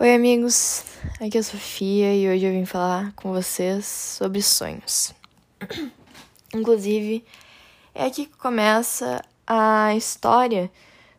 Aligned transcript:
Oi, 0.00 0.14
amigos. 0.14 0.84
Aqui 1.20 1.36
é 1.36 1.40
a 1.40 1.44
Sofia 1.44 2.14
e 2.14 2.28
hoje 2.28 2.44
eu 2.46 2.50
vim 2.50 2.64
falar 2.64 3.12
com 3.12 3.30
vocês 3.30 3.86
sobre 3.86 4.42
sonhos. 4.42 5.14
Inclusive, 6.52 7.24
é 7.94 8.06
aqui 8.06 8.26
que 8.26 8.36
começa 8.36 9.22
a 9.46 9.94
história 9.94 10.70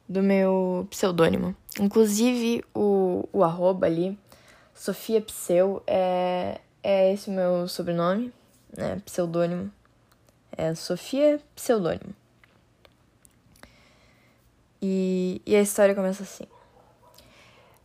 do 0.09 0.21
meu 0.21 0.85
pseudônimo. 0.89 1.55
Inclusive, 1.79 2.65
o, 2.73 3.29
o 3.31 3.43
arroba 3.43 3.85
ali, 3.85 4.17
Sofia 4.73 5.21
Pseu, 5.21 5.81
é, 5.87 6.59
é 6.81 7.13
esse 7.13 7.29
o 7.29 7.33
meu 7.33 7.67
sobrenome, 7.69 8.33
né? 8.75 9.01
Pseudônimo. 9.05 9.71
É 10.51 10.75
Sofia 10.75 11.39
Pseudônimo. 11.55 12.13
E, 14.81 15.41
e 15.45 15.55
a 15.55 15.61
história 15.61 15.95
começa 15.95 16.23
assim. 16.23 16.45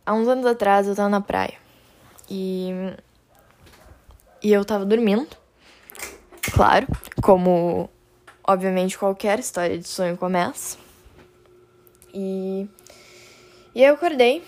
Há 0.09 0.13
uns 0.15 0.27
anos 0.27 0.43
atrás 0.47 0.87
eu 0.87 0.95
tava 0.95 1.07
na 1.07 1.21
praia. 1.21 1.53
E. 2.27 2.71
E 4.41 4.51
eu 4.51 4.65
tava 4.65 4.83
dormindo. 4.83 5.27
Claro, 6.51 6.87
como 7.21 7.87
obviamente 8.43 8.97
qualquer 8.97 9.37
história 9.37 9.77
de 9.77 9.87
sonho 9.87 10.17
começa. 10.17 10.79
E. 12.11 12.67
E 13.75 13.83
eu 13.83 13.93
acordei. 13.93 14.43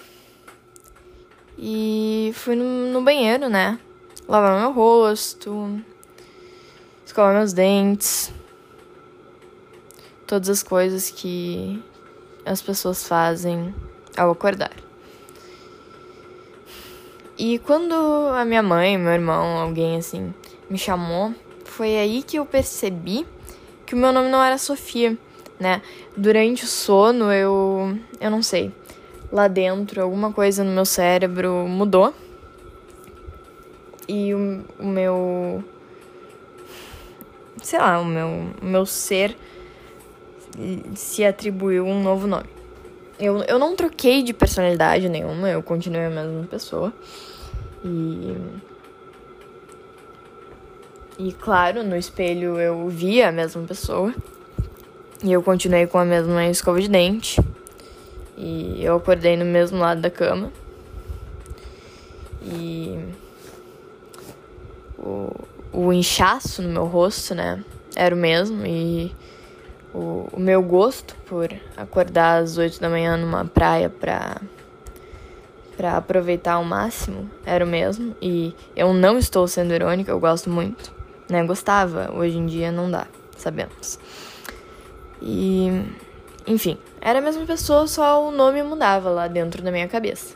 E 1.60 2.32
fui 2.34 2.56
no, 2.56 2.92
no 2.92 3.04
banheiro, 3.04 3.48
né? 3.48 3.80
Lavar 4.28 4.60
meu 4.60 4.72
rosto. 4.72 5.80
Escovar 7.06 7.36
meus 7.36 7.54
dentes. 7.54 8.34
Todas 10.26 10.50
as 10.50 10.64
coisas 10.64 11.12
que 11.12 11.80
as 12.48 12.64
pessoas 12.64 13.08
fazem 13.08 13.72
ao 14.18 14.32
acordar. 14.32 14.91
E 17.38 17.60
quando 17.60 17.94
a 17.94 18.46
minha 18.46 18.62
mãe, 18.62 18.98
meu 18.98 19.12
irmão, 19.12 19.58
alguém 19.58 19.98
assim, 19.98 20.34
me 20.70 20.78
chamou, 20.78 21.34
foi 21.66 21.98
aí 21.98 22.22
que 22.22 22.38
eu 22.38 22.46
percebi 22.46 23.26
que 23.86 23.96
o 23.96 23.98
meu 23.98 24.12
nome 24.12 24.30
não 24.30 24.44
era 24.44 24.58
Sofia, 24.58 25.18
né? 25.60 25.82
Durante 26.16 26.64
o 26.64 26.68
sono, 26.68 27.32
eu. 27.32 27.98
Eu 28.20 28.32
não 28.32 28.44
sei. 28.44 28.72
Lá 29.32 29.48
dentro, 29.48 30.02
alguma 30.02 30.32
coisa 30.32 30.64
no 30.64 30.72
meu 30.72 30.86
cérebro 30.86 31.66
mudou. 31.68 32.14
E 34.08 34.34
o, 34.34 34.64
o 34.80 34.86
meu. 34.86 35.64
Sei 37.64 37.80
lá, 37.80 38.00
o 38.00 38.06
meu, 38.06 38.28
o 38.62 38.66
meu 38.66 38.86
ser 38.86 39.36
se 40.96 41.24
atribuiu 41.24 41.86
um 41.86 42.02
novo 42.02 42.28
nome. 42.28 42.50
Eu, 43.20 43.44
eu 43.44 43.60
não 43.60 43.76
troquei 43.76 44.24
de 44.24 44.34
personalidade 44.34 45.08
nenhuma, 45.08 45.50
eu 45.50 45.62
continuei 45.62 46.06
a 46.06 46.10
mesma 46.10 46.48
pessoa. 46.50 46.92
E. 47.84 48.38
E 51.18 51.32
claro, 51.34 51.84
no 51.84 51.96
espelho 51.96 52.60
eu 52.60 52.88
via 52.88 53.30
a 53.30 53.32
mesma 53.32 53.64
pessoa. 53.64 54.14
E 55.24 55.32
eu 55.32 55.44
continuei 55.44 55.86
com 55.86 55.98
a 55.98 56.06
mesma 56.06 56.48
escova 56.48 56.82
de 56.82 56.90
dente. 56.90 57.40
E 58.38 58.84
eu 58.84 58.96
acordei 58.96 59.38
no 59.38 59.46
mesmo 59.46 59.78
lado 59.78 60.02
da 60.02 60.10
cama. 60.10 60.52
E. 62.44 62.98
O, 64.98 65.32
o 65.72 65.94
inchaço 65.94 66.62
no 66.62 66.70
meu 66.70 66.86
rosto, 66.86 67.36
né? 67.36 67.64
Era 67.96 68.16
o 68.16 68.18
mesmo. 68.18 68.66
E 68.66 69.16
o, 69.94 70.28
o 70.32 70.40
meu 70.40 70.62
gosto 70.62 71.16
por 71.28 71.54
acordar 71.76 72.42
às 72.42 72.58
8 72.58 72.80
da 72.80 72.90
manhã 72.90 73.18
numa 73.18 73.46
praia 73.46 73.90
pra, 73.90 74.42
pra 75.76 75.98
aproveitar 75.98 76.54
ao 76.54 76.64
máximo 76.64 77.30
era 77.46 77.64
o 77.64 77.68
mesmo. 77.68 78.16
E 78.22 78.54
eu 78.76 78.94
não 78.94 79.18
estou 79.18 79.48
sendo 79.48 79.74
irônica, 79.74 80.12
eu 80.12 80.20
gosto 80.20 80.50
muito. 80.50 80.94
Né? 81.30 81.44
Gostava, 81.44 82.12
hoje 82.14 82.38
em 82.38 82.46
dia 82.46 82.72
não 82.72 82.90
dá, 82.90 83.08
sabemos. 83.38 84.00
E. 85.22 85.70
Enfim, 86.48 86.78
era 87.00 87.20
a 87.20 87.22
mesma 87.22 87.46
pessoa, 87.46 87.86
só 87.86 88.28
o 88.28 88.32
nome 88.32 88.64
mudava 88.64 89.10
lá 89.10 89.28
dentro 89.28 89.62
da 89.62 89.72
minha 89.72 89.88
cabeça. 89.88 90.34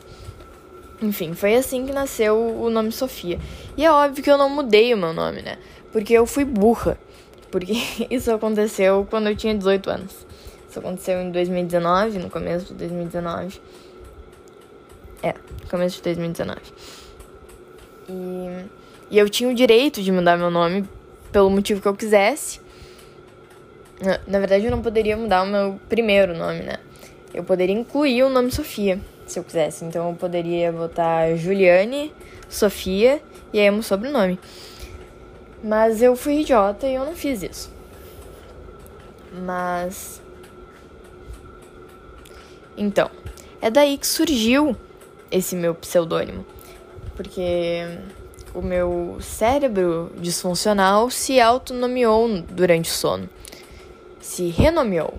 Enfim, 1.02 1.34
foi 1.34 1.56
assim 1.56 1.84
que 1.84 1.92
nasceu 1.92 2.38
o 2.38 2.70
nome 2.70 2.92
Sofia. 2.92 3.38
E 3.76 3.84
é 3.84 3.90
óbvio 3.90 4.22
que 4.22 4.30
eu 4.30 4.38
não 4.38 4.48
mudei 4.48 4.94
o 4.94 4.96
meu 4.96 5.12
nome, 5.12 5.42
né? 5.42 5.58
Porque 5.92 6.14
eu 6.14 6.24
fui 6.24 6.44
burra 6.44 6.96
porque 7.50 7.72
isso 8.10 8.30
aconteceu 8.30 9.06
quando 9.08 9.28
eu 9.28 9.36
tinha 9.36 9.54
18 9.54 9.90
anos. 9.90 10.26
Isso 10.68 10.78
aconteceu 10.78 11.20
em 11.22 11.30
2019, 11.30 12.18
no 12.18 12.28
começo 12.28 12.66
de 12.66 12.74
2019. 12.74 13.60
É, 15.22 15.34
começo 15.70 15.96
de 15.96 16.02
2019. 16.02 16.60
E, 18.08 18.64
e 19.10 19.18
eu 19.18 19.28
tinha 19.28 19.48
o 19.48 19.54
direito 19.54 20.02
de 20.02 20.12
mudar 20.12 20.36
meu 20.36 20.50
nome 20.50 20.88
pelo 21.32 21.50
motivo 21.50 21.80
que 21.80 21.88
eu 21.88 21.94
quisesse. 21.94 22.60
Na, 24.00 24.20
na 24.26 24.38
verdade, 24.38 24.64
eu 24.64 24.70
não 24.70 24.82
poderia 24.82 25.16
mudar 25.16 25.42
o 25.42 25.46
meu 25.46 25.80
primeiro 25.88 26.36
nome, 26.36 26.60
né? 26.60 26.76
Eu 27.32 27.44
poderia 27.44 27.74
incluir 27.74 28.22
o 28.22 28.28
nome 28.28 28.50
Sofia, 28.50 29.00
se 29.26 29.38
eu 29.38 29.44
quisesse. 29.44 29.84
Então, 29.84 30.10
eu 30.10 30.16
poderia 30.16 30.70
botar 30.72 31.34
Juliane, 31.36 32.12
Sofia 32.48 33.20
e 33.52 33.60
aí 33.60 33.68
o 33.70 33.74
meu 33.74 33.82
sobrenome. 33.82 34.38
Mas 35.62 36.02
eu 36.02 36.14
fui 36.14 36.40
idiota 36.40 36.86
e 36.86 36.94
eu 36.94 37.04
não 37.04 37.14
fiz 37.14 37.42
isso. 37.42 37.72
Mas. 39.44 40.22
Então, 42.76 43.10
é 43.60 43.70
daí 43.70 43.96
que 43.96 44.06
surgiu 44.06 44.76
esse 45.30 45.56
meu 45.56 45.74
pseudônimo. 45.74 46.44
Porque 47.14 47.98
o 48.54 48.62
meu 48.62 49.18
cérebro 49.20 50.12
disfuncional 50.16 51.10
se 51.10 51.40
autonomeou 51.40 52.42
durante 52.42 52.90
o 52.90 52.94
sono. 52.94 53.28
Se 54.20 54.48
renomeou. 54.48 55.14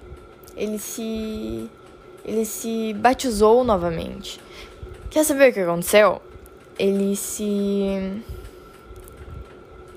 Ele 0.56 0.80
se. 0.80 1.70
Ele 2.26 2.46
se 2.46 2.94
batizou 2.94 3.64
novamente. 3.64 4.40
Quer 5.10 5.24
saber 5.24 5.52
o 5.52 5.54
que 5.54 5.60
aconteceu? 5.62 6.22
Ele 6.78 7.16
se 7.16 8.22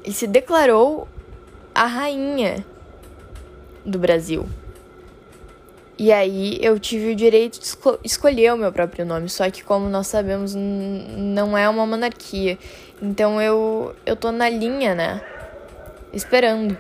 ele 0.05 0.15
se 0.15 0.27
declarou 0.27 1.07
a 1.75 1.87
rainha 1.87 2.65
do 3.85 3.99
Brasil. 3.99 4.49
E 6.01 6.11
aí 6.11 6.59
eu 6.63 6.81
tive 6.81 7.13
o 7.13 7.15
direito 7.15 7.59
de 7.61 7.67
esco 7.67 7.99
escolher 8.03 8.55
o 8.55 8.57
meu 8.57 8.73
próprio 8.73 9.05
nome, 9.05 9.29
só 9.29 9.51
que 9.51 9.63
como 9.63 9.87
nós 9.87 10.07
sabemos, 10.07 10.55
não 10.55 11.59
é 11.59 11.69
uma 11.69 11.87
monarquia. 11.87 12.59
Então 13.03 13.39
eu 13.39 13.95
eu 14.07 14.17
tô 14.17 14.33
na 14.33 14.49
linha, 14.49 14.95
né? 14.95 15.21
Esperando. 16.11 16.75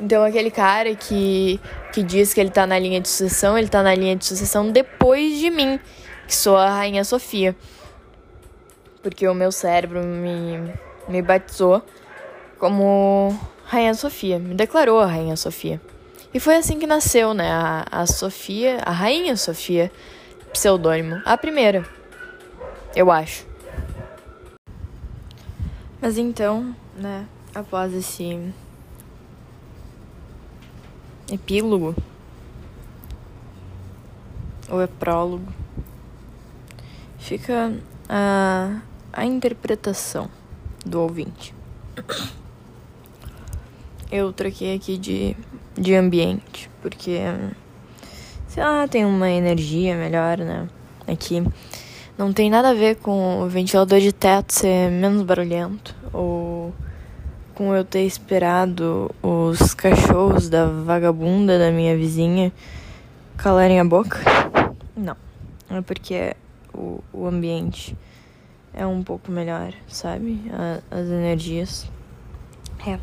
Então 0.00 0.22
aquele 0.22 0.52
cara 0.52 0.94
que 0.94 1.58
que 1.92 2.04
diz 2.04 2.32
que 2.32 2.40
ele 2.40 2.50
tá 2.50 2.64
na 2.68 2.78
linha 2.78 3.00
de 3.00 3.08
sucessão, 3.08 3.58
ele 3.58 3.66
tá 3.66 3.82
na 3.82 3.96
linha 3.96 4.14
de 4.14 4.24
sucessão 4.24 4.70
depois 4.70 5.40
de 5.40 5.50
mim, 5.50 5.80
que 6.28 6.36
sou 6.36 6.56
a 6.56 6.70
rainha 6.70 7.02
Sofia. 7.02 7.56
Porque 9.02 9.26
o 9.26 9.34
meu 9.34 9.50
cérebro 9.50 10.04
me 10.04 10.72
me 11.08 11.20
batizou 11.20 11.82
como 12.60 13.36
Rainha 13.64 13.94
Sofia, 13.94 14.38
me 14.38 14.54
declarou 14.54 15.00
a 15.00 15.06
Rainha 15.06 15.34
Sofia. 15.34 15.80
E 16.34 16.40
foi 16.40 16.56
assim 16.56 16.80
que 16.80 16.86
nasceu, 16.86 17.32
né, 17.32 17.48
a, 17.48 17.86
a 17.90 18.06
Sofia, 18.06 18.80
a 18.84 18.90
Rainha 18.90 19.36
Sofia, 19.36 19.90
pseudônimo, 20.52 21.22
a 21.24 21.38
primeira, 21.38 21.88
eu 22.96 23.10
acho. 23.10 23.46
Mas 26.00 26.18
então, 26.18 26.74
né, 26.96 27.24
após 27.54 27.94
esse 27.94 28.52
epílogo, 31.30 31.94
ou 34.68 34.82
é 34.82 34.88
prólogo, 34.88 35.46
fica 37.16 37.72
a, 38.08 38.80
a 39.12 39.24
interpretação 39.24 40.28
do 40.84 41.00
ouvinte 41.00 41.54
eu 44.14 44.32
troquei 44.32 44.76
aqui 44.76 44.96
de, 44.96 45.36
de 45.76 45.94
ambiente, 45.94 46.70
porque, 46.80 47.20
sei 48.48 48.62
lá, 48.62 48.86
tem 48.86 49.04
uma 49.04 49.30
energia 49.30 49.96
melhor, 49.96 50.38
né? 50.38 50.68
Aqui. 51.06 51.42
Não 52.16 52.32
tem 52.32 52.48
nada 52.48 52.70
a 52.70 52.74
ver 52.74 52.96
com 52.96 53.42
o 53.42 53.48
ventilador 53.48 53.98
de 53.98 54.12
teto 54.12 54.52
ser 54.52 54.90
menos 54.90 55.22
barulhento, 55.22 55.94
ou 56.12 56.72
com 57.54 57.74
eu 57.74 57.84
ter 57.84 58.04
esperado 58.04 59.12
os 59.22 59.74
cachorros 59.74 60.48
da 60.48 60.66
vagabunda 60.66 61.58
da 61.58 61.70
minha 61.70 61.96
vizinha 61.96 62.52
calarem 63.36 63.80
a 63.80 63.84
boca. 63.84 64.18
Não. 64.96 65.16
É 65.70 65.80
porque 65.80 66.36
o, 66.72 67.02
o 67.12 67.26
ambiente 67.26 67.96
é 68.72 68.86
um 68.86 69.02
pouco 69.02 69.30
melhor, 69.30 69.72
sabe? 69.88 70.40
A, 70.52 70.98
as 70.98 71.08
energias. 71.08 71.88
É 72.86 72.98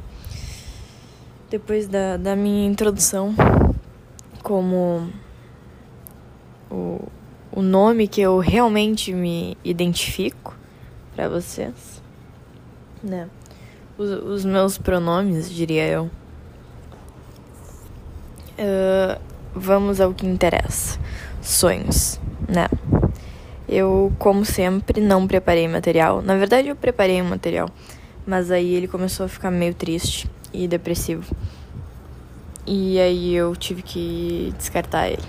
depois 1.52 1.86
da, 1.86 2.16
da 2.16 2.34
minha 2.34 2.66
introdução 2.66 3.36
como 4.42 5.10
o, 6.72 7.06
o 7.52 7.62
nome 7.62 8.08
que 8.08 8.22
eu 8.22 8.40
realmente 8.40 9.14
me 9.14 9.58
identifico 9.62 10.56
para 11.14 11.28
vocês, 11.28 12.02
né? 13.04 13.30
Os, 13.98 14.10
os, 14.10 14.46
meus 14.46 14.78
pronomes, 14.78 15.52
diria 15.52 15.86
eu. 15.86 16.10
Uh, 18.58 19.22
vamos 19.54 20.00
ao 20.00 20.14
que 20.14 20.26
interessa: 20.26 20.98
sonhos, 21.42 22.18
né? 22.48 22.68
Eu, 23.68 24.12
como 24.18 24.46
sempre, 24.46 25.02
não 25.02 25.28
preparei 25.28 25.68
material. 25.68 26.22
Na 26.22 26.38
verdade, 26.38 26.70
eu 26.70 26.78
preparei 26.78 27.22
o 27.22 27.26
um 27.26 27.30
material, 27.30 27.70
mas 28.26 28.50
aí 28.50 28.74
ele 28.74 28.88
começou 28.88 29.26
a 29.26 29.30
ficar 29.30 29.52
meio 29.52 29.74
triste 29.74 30.30
e 30.54 30.68
depressivo. 30.68 31.36
E 32.66 33.00
aí 33.00 33.34
eu 33.34 33.56
tive 33.56 33.82
que 33.82 34.54
descartar 34.58 35.08
ele. 35.08 35.24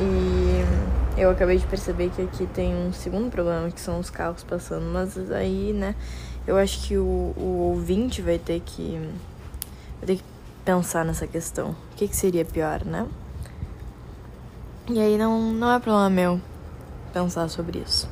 E 0.00 1.20
eu 1.20 1.30
acabei 1.30 1.58
de 1.58 1.66
perceber 1.66 2.10
que 2.10 2.22
aqui 2.22 2.46
tem 2.46 2.74
um 2.74 2.92
segundo 2.92 3.30
problema, 3.30 3.70
que 3.70 3.80
são 3.80 3.98
os 3.98 4.10
carros 4.10 4.42
passando. 4.42 4.84
Mas 4.84 5.30
aí, 5.30 5.72
né, 5.72 5.94
eu 6.46 6.56
acho 6.56 6.86
que 6.86 6.96
o, 6.96 7.34
o 7.36 7.70
ouvinte 7.70 8.22
vai 8.22 8.38
ter 8.38 8.60
que. 8.60 8.98
Vai 9.98 10.06
ter 10.06 10.16
que 10.16 10.24
pensar 10.64 11.04
nessa 11.04 11.26
questão. 11.26 11.70
O 11.70 11.96
que, 11.96 12.08
que 12.08 12.16
seria 12.16 12.44
pior, 12.44 12.84
né? 12.84 13.06
E 14.88 15.00
aí 15.00 15.16
não, 15.16 15.52
não 15.52 15.70
é 15.72 15.78
problema 15.78 16.10
meu 16.10 16.40
pensar 17.12 17.48
sobre 17.48 17.78
isso. 17.78 18.08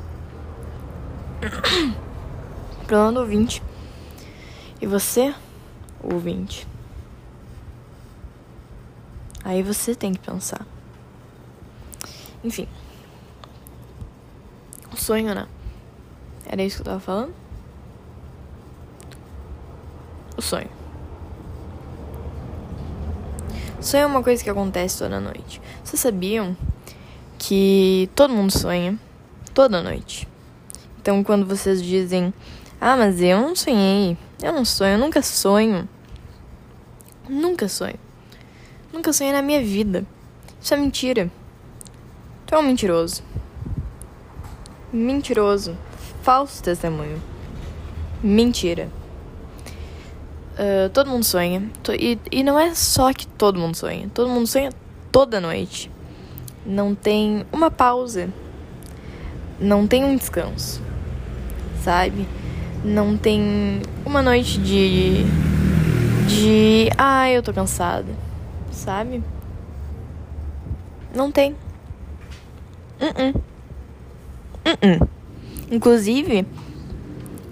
problema 2.86 3.12
do 3.12 3.20
ouvinte. 3.20 3.62
E 4.80 4.86
você, 4.86 5.34
ouvinte? 6.02 6.66
Aí 9.44 9.62
você 9.62 9.94
tem 9.94 10.12
que 10.12 10.20
pensar. 10.20 10.66
Enfim. 12.42 12.66
O 14.92 14.96
sonho, 14.96 15.34
né? 15.34 15.46
Era 16.46 16.62
isso 16.62 16.76
que 16.76 16.82
eu 16.82 16.86
tava 16.86 17.00
falando? 17.00 17.34
O 20.36 20.42
sonho. 20.42 20.70
Sonho 23.80 24.02
é 24.02 24.06
uma 24.06 24.22
coisa 24.22 24.42
que 24.42 24.50
acontece 24.50 24.98
toda 24.98 25.20
noite. 25.20 25.60
Vocês 25.84 26.00
sabiam 26.00 26.56
que 27.38 28.10
todo 28.14 28.34
mundo 28.34 28.50
sonha 28.50 28.98
toda 29.54 29.82
noite? 29.82 30.28
Então, 31.00 31.22
quando 31.24 31.46
vocês 31.46 31.82
dizem, 31.82 32.32
ah, 32.80 32.96
mas 32.96 33.22
eu 33.22 33.40
não 33.40 33.56
sonhei, 33.56 34.18
eu 34.42 34.52
não 34.52 34.64
sonho, 34.64 34.92
eu 34.92 34.98
nunca 34.98 35.22
sonho. 35.22 35.88
Nunca 37.28 37.68
sonho. 37.68 37.98
Nunca 38.92 39.12
sonhei 39.12 39.32
na 39.32 39.42
minha 39.42 39.62
vida. 39.62 40.04
Isso 40.60 40.74
é 40.74 40.76
mentira. 40.76 41.30
Tu 42.46 42.54
é 42.54 42.58
um 42.58 42.62
mentiroso. 42.62 43.22
Mentiroso. 44.92 45.76
Falso 46.22 46.62
testemunho. 46.62 47.22
Mentira. 48.22 48.88
Uh, 50.54 50.90
todo 50.90 51.08
mundo 51.08 51.24
sonha. 51.24 51.70
E, 51.98 52.18
e 52.30 52.42
não 52.42 52.58
é 52.58 52.74
só 52.74 53.12
que 53.12 53.26
todo 53.26 53.58
mundo 53.58 53.76
sonha. 53.76 54.10
Todo 54.12 54.28
mundo 54.28 54.46
sonha 54.46 54.70
toda 55.12 55.40
noite. 55.40 55.90
Não 56.66 56.94
tem 56.94 57.46
uma 57.52 57.70
pausa. 57.70 58.28
Não 59.60 59.86
tem 59.86 60.04
um 60.04 60.16
descanso. 60.16 60.82
Sabe? 61.84 62.26
Não 62.84 63.16
tem 63.16 63.82
uma 64.04 64.22
noite 64.22 64.58
de. 64.58 65.24
De. 66.26 66.90
Ah, 66.96 67.30
eu 67.30 67.42
tô 67.42 67.52
cansada. 67.52 68.12
Sabe? 68.70 69.22
Não 71.14 71.30
tem. 71.30 71.52
Uh 73.00 73.32
-uh. 73.34 73.40
Uh 74.66 75.08
Inclusive, 75.70 76.44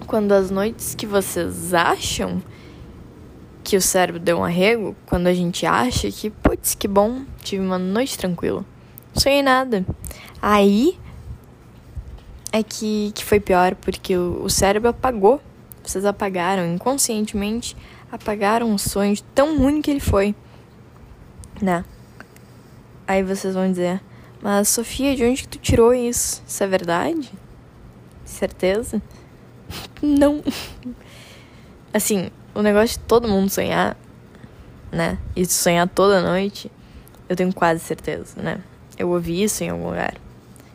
quando 0.05 0.33
as 0.33 0.51
noites 0.51 0.93
que 0.93 1.05
vocês 1.05 1.73
acham 1.73 2.41
que 3.63 3.77
o 3.77 3.81
cérebro 3.81 4.19
deu 4.19 4.39
um 4.39 4.43
arrego, 4.43 4.95
quando 5.05 5.27
a 5.27 5.33
gente 5.33 5.65
acha 5.65 6.11
que, 6.11 6.29
putz, 6.29 6.75
que 6.75 6.87
bom, 6.87 7.21
tive 7.41 7.63
uma 7.63 7.79
noite 7.79 8.17
tranquila. 8.17 8.65
Não 9.13 9.21
sonhei 9.21 9.41
nada. 9.41 9.85
Aí 10.41 10.97
é 12.51 12.63
que, 12.63 13.11
que 13.13 13.23
foi 13.23 13.39
pior, 13.39 13.75
porque 13.75 14.15
o, 14.17 14.43
o 14.43 14.49
cérebro 14.49 14.89
apagou. 14.89 15.41
Vocês 15.83 16.05
apagaram, 16.05 16.65
inconscientemente, 16.65 17.75
apagaram 18.11 18.69
um 18.69 18.77
sonho 18.77 19.15
de 19.15 19.23
tão 19.23 19.57
ruim 19.57 19.81
que 19.81 19.89
ele 19.89 19.99
foi. 19.99 20.35
Né? 21.61 21.83
Aí 23.07 23.23
vocês 23.23 23.55
vão 23.55 23.69
dizer, 23.69 24.01
mas, 24.41 24.69
Sofia, 24.69 25.15
de 25.15 25.23
onde 25.23 25.41
que 25.43 25.47
tu 25.47 25.57
tirou 25.57 25.93
isso? 25.93 26.43
Isso 26.47 26.63
é 26.63 26.67
verdade? 26.67 27.31
Certeza? 28.23 29.01
Não. 30.01 30.43
Assim, 31.93 32.29
o 32.53 32.61
negócio 32.61 32.99
de 32.99 33.05
todo 33.05 33.27
mundo 33.27 33.49
sonhar, 33.49 33.97
né? 34.91 35.17
E 35.35 35.45
sonhar 35.45 35.87
toda 35.87 36.21
noite, 36.21 36.71
eu 37.27 37.35
tenho 37.35 37.53
quase 37.53 37.79
certeza, 37.81 38.41
né? 38.41 38.61
Eu 38.97 39.09
ouvi 39.09 39.43
isso 39.43 39.63
em 39.63 39.69
algum 39.69 39.89
lugar. 39.89 40.15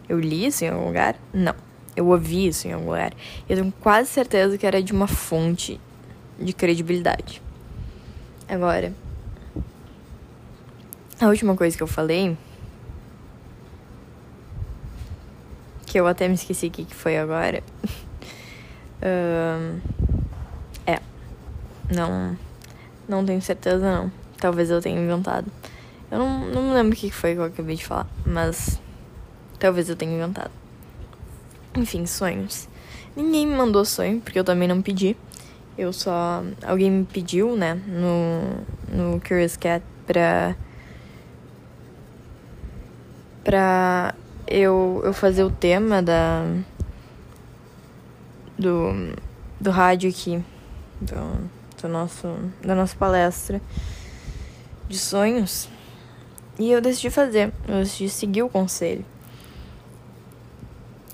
Eu 0.08 0.18
li 0.20 0.46
isso 0.46 0.64
em 0.64 0.68
algum 0.68 0.86
lugar? 0.86 1.16
Não. 1.32 1.54
Eu 1.96 2.06
ouvi 2.08 2.48
isso 2.48 2.66
em 2.66 2.72
algum 2.72 2.86
lugar. 2.86 3.12
Eu 3.48 3.56
tenho 3.56 3.72
quase 3.80 4.10
certeza 4.10 4.58
que 4.58 4.66
era 4.66 4.82
de 4.82 4.92
uma 4.92 5.06
fonte 5.06 5.80
de 6.38 6.52
credibilidade. 6.52 7.40
Agora, 8.48 8.92
a 11.20 11.26
última 11.26 11.56
coisa 11.56 11.76
que 11.76 11.82
eu 11.82 11.86
falei 11.86 12.36
que 15.94 16.00
eu 16.00 16.08
até 16.08 16.26
me 16.26 16.34
esqueci 16.34 16.66
o 16.66 16.70
que, 16.72 16.92
foi 16.92 17.16
agora. 17.16 17.62
uh, 18.98 19.80
é. 20.84 20.98
Não. 21.94 22.36
Não 23.08 23.24
tenho 23.24 23.40
certeza, 23.40 23.78
não. 23.78 24.10
Talvez 24.38 24.70
eu 24.70 24.80
tenha 24.80 25.00
inventado. 25.00 25.46
Eu 26.10 26.18
não, 26.18 26.40
não 26.46 26.62
me 26.62 26.74
lembro 26.74 26.94
o 26.94 26.96
que 26.96 27.12
foi 27.12 27.34
que 27.34 27.38
eu 27.38 27.44
acabei 27.44 27.76
de 27.76 27.86
falar, 27.86 28.08
mas. 28.26 28.80
Talvez 29.60 29.88
eu 29.88 29.94
tenha 29.94 30.12
inventado. 30.12 30.50
Enfim, 31.76 32.06
sonhos. 32.06 32.68
Ninguém 33.16 33.46
me 33.46 33.54
mandou 33.54 33.84
sonho, 33.84 34.20
porque 34.20 34.38
eu 34.38 34.44
também 34.44 34.68
não 34.68 34.80
pedi. 34.80 35.16
Eu 35.76 35.92
só. 35.92 36.42
Alguém 36.62 36.90
me 36.90 37.04
pediu, 37.04 37.56
né, 37.56 37.74
no, 37.86 39.02
no 39.12 39.20
Curious 39.20 39.56
Cat 39.56 39.84
pra. 40.06 40.56
pra 43.42 44.14
eu, 44.46 45.00
eu 45.04 45.12
fazer 45.12 45.42
o 45.42 45.50
tema 45.50 46.02
da 46.02 46.44
do, 48.58 49.14
do 49.60 49.70
rádio 49.70 50.10
aqui, 50.10 50.42
do, 51.00 51.50
do 51.80 51.88
nosso, 51.88 52.28
da 52.62 52.74
nossa 52.74 52.96
palestra 52.96 53.60
de 54.88 54.98
sonhos. 54.98 55.68
E 56.58 56.70
eu 56.70 56.80
decidi 56.80 57.10
fazer, 57.10 57.52
eu 57.66 57.80
decidi 57.80 58.08
seguir 58.08 58.42
o 58.42 58.48
conselho. 58.48 59.04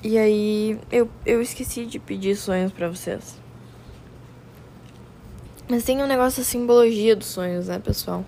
E 0.03 0.17
aí 0.17 0.79
eu, 0.91 1.11
eu 1.27 1.43
esqueci 1.43 1.85
de 1.85 1.99
pedir 1.99 2.35
sonhos 2.35 2.73
para 2.73 2.89
vocês. 2.89 3.39
Mas 5.69 5.85
tem 5.85 6.03
um 6.03 6.07
negócio 6.07 6.43
da 6.43 6.49
simbologia 6.49 7.15
dos 7.15 7.29
sonhos, 7.29 7.69
né, 7.69 7.79
pessoal? 7.79 8.25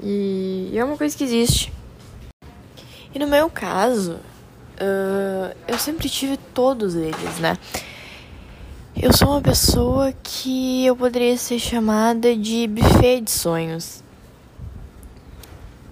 E 0.00 0.72
é 0.74 0.84
uma 0.84 0.96
coisa 0.96 1.16
que 1.16 1.24
existe. 1.24 1.72
E 3.14 3.18
no 3.18 3.26
meu 3.26 3.50
caso, 3.50 4.12
uh, 4.12 5.56
eu 5.68 5.78
sempre 5.78 6.08
tive 6.08 6.36
todos 6.54 6.94
eles, 6.94 7.38
né? 7.40 7.58
Eu 8.94 9.12
sou 9.12 9.28
uma 9.28 9.40
pessoa 9.40 10.12
que 10.22 10.86
eu 10.86 10.94
poderia 10.96 11.36
ser 11.36 11.58
chamada 11.58 12.36
de 12.36 12.66
buffet 12.68 13.20
de 13.20 13.30
sonhos. 13.30 14.01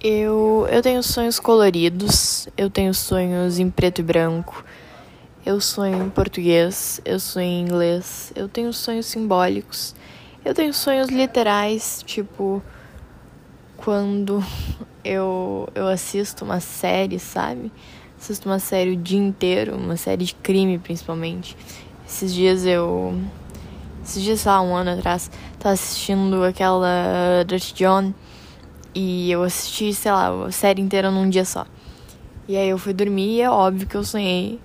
Eu, 0.03 0.67
eu 0.71 0.81
tenho 0.81 1.03
sonhos 1.03 1.39
coloridos, 1.39 2.49
eu 2.57 2.71
tenho 2.71 2.95
sonhos 2.95 3.59
em 3.59 3.69
preto 3.69 3.99
e 3.99 4.03
branco, 4.03 4.65
eu 5.45 5.61
sonho 5.61 6.07
em 6.07 6.09
português, 6.09 7.03
eu 7.05 7.21
sonho 7.21 7.45
em 7.45 7.61
inglês, 7.61 8.33
eu 8.35 8.49
tenho 8.49 8.73
sonhos 8.73 9.05
simbólicos, 9.05 9.95
eu 10.43 10.55
tenho 10.55 10.73
sonhos 10.73 11.11
literais, 11.11 12.03
tipo 12.07 12.63
quando 13.77 14.43
eu, 15.05 15.69
eu 15.75 15.87
assisto 15.87 16.47
uma 16.47 16.61
série, 16.61 17.19
sabe? 17.19 17.71
Assisto 18.19 18.49
uma 18.49 18.59
série 18.59 18.93
o 18.93 18.97
dia 18.97 19.21
inteiro, 19.21 19.77
uma 19.77 19.99
série 19.99 20.25
de 20.25 20.35
crime 20.35 20.79
principalmente. 20.79 21.55
Esses 22.09 22.33
dias 22.33 22.65
eu. 22.65 23.21
Esses 24.03 24.23
dias, 24.23 24.41
sei 24.41 24.51
lá, 24.51 24.63
um 24.63 24.75
ano 24.75 24.93
atrás, 24.93 25.31
tava 25.59 25.75
assistindo 25.75 26.43
aquela 26.43 27.45
Dirty 27.47 27.75
John 27.75 28.15
e 28.95 29.31
eu 29.31 29.43
assisti, 29.43 29.93
sei 29.95 30.11
lá, 30.11 30.47
a 30.47 30.53
série 30.53 30.81
inteira 30.81 31.11
num 31.11 31.29
dia 31.29 31.45
só. 31.45 31.67
E 32.49 32.57
aí 32.57 32.69
eu 32.69 32.79
fui 32.79 32.93
dormir 32.93 33.37
e 33.37 33.41
é 33.43 33.51
óbvio 33.51 33.87
que 33.87 33.97
eu 33.97 34.05
sonhei 34.05 34.59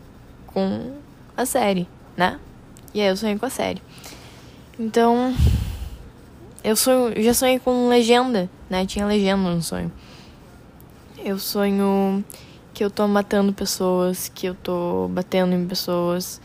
com 0.47 0.93
a 1.37 1.45
série, 1.45 1.87
né? 2.17 2.39
E 2.93 3.01
aí 3.01 3.07
eu 3.07 3.17
sonhei 3.17 3.37
com 3.37 3.45
a 3.45 3.49
série. 3.49 3.81
Então, 4.79 5.33
eu 6.63 6.75
sonho, 6.75 7.21
já 7.21 7.33
sonhei 7.33 7.59
com 7.59 7.87
legenda, 7.87 8.49
né? 8.69 8.85
Tinha 8.85 9.05
legenda 9.05 9.49
no 9.49 9.61
sonho. 9.61 9.91
Eu 11.23 11.37
sonho 11.37 12.23
que 12.73 12.83
eu 12.83 12.89
tô 12.89 13.07
matando 13.07 13.53
pessoas, 13.53 14.29
que 14.33 14.47
eu 14.47 14.55
tô 14.55 15.07
batendo 15.11 15.53
em 15.53 15.67
pessoas. 15.67 16.41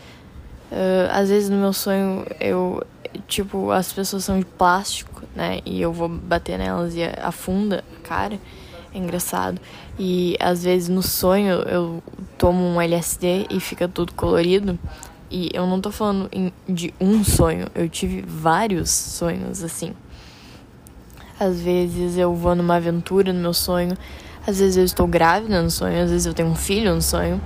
Uh, 0.70 1.10
às 1.10 1.28
vezes 1.28 1.50
no 1.50 1.56
meu 1.56 1.72
sonho 1.72 2.24
eu, 2.38 2.82
tipo, 3.26 3.70
as 3.70 3.92
pessoas 3.92 4.24
são 4.24 4.38
de 4.38 4.44
plástico, 4.44 5.22
né? 5.34 5.60
E 5.64 5.80
eu 5.80 5.92
vou 5.92 6.08
bater 6.08 6.58
nelas 6.58 6.94
e 6.94 7.02
afunda 7.22 7.84
a 7.96 8.08
cara. 8.08 8.38
É 8.92 8.98
engraçado. 8.98 9.60
E 9.98 10.36
às 10.40 10.64
vezes 10.64 10.88
no 10.88 11.02
sonho 11.02 11.62
eu 11.62 12.02
tomo 12.36 12.60
um 12.60 12.80
LSD 12.80 13.46
e 13.50 13.60
fica 13.60 13.86
tudo 13.86 14.12
colorido. 14.14 14.78
E 15.30 15.48
eu 15.54 15.64
não 15.66 15.80
tô 15.80 15.92
falando 15.92 16.28
em, 16.32 16.52
de 16.68 16.92
um 17.00 17.22
sonho, 17.22 17.68
eu 17.72 17.88
tive 17.88 18.22
vários 18.22 18.90
sonhos 18.90 19.62
assim. 19.62 19.94
Às 21.38 21.60
vezes 21.60 22.18
eu 22.18 22.34
vou 22.34 22.54
numa 22.56 22.74
aventura 22.74 23.32
no 23.32 23.40
meu 23.40 23.54
sonho, 23.54 23.96
às 24.44 24.58
vezes 24.58 24.76
eu 24.76 24.84
estou 24.84 25.06
grávida 25.06 25.62
no 25.62 25.70
sonho, 25.70 26.02
às 26.02 26.10
vezes 26.10 26.26
eu 26.26 26.34
tenho 26.34 26.48
um 26.48 26.56
filho 26.56 26.92
no 26.92 27.00
sonho. 27.00 27.40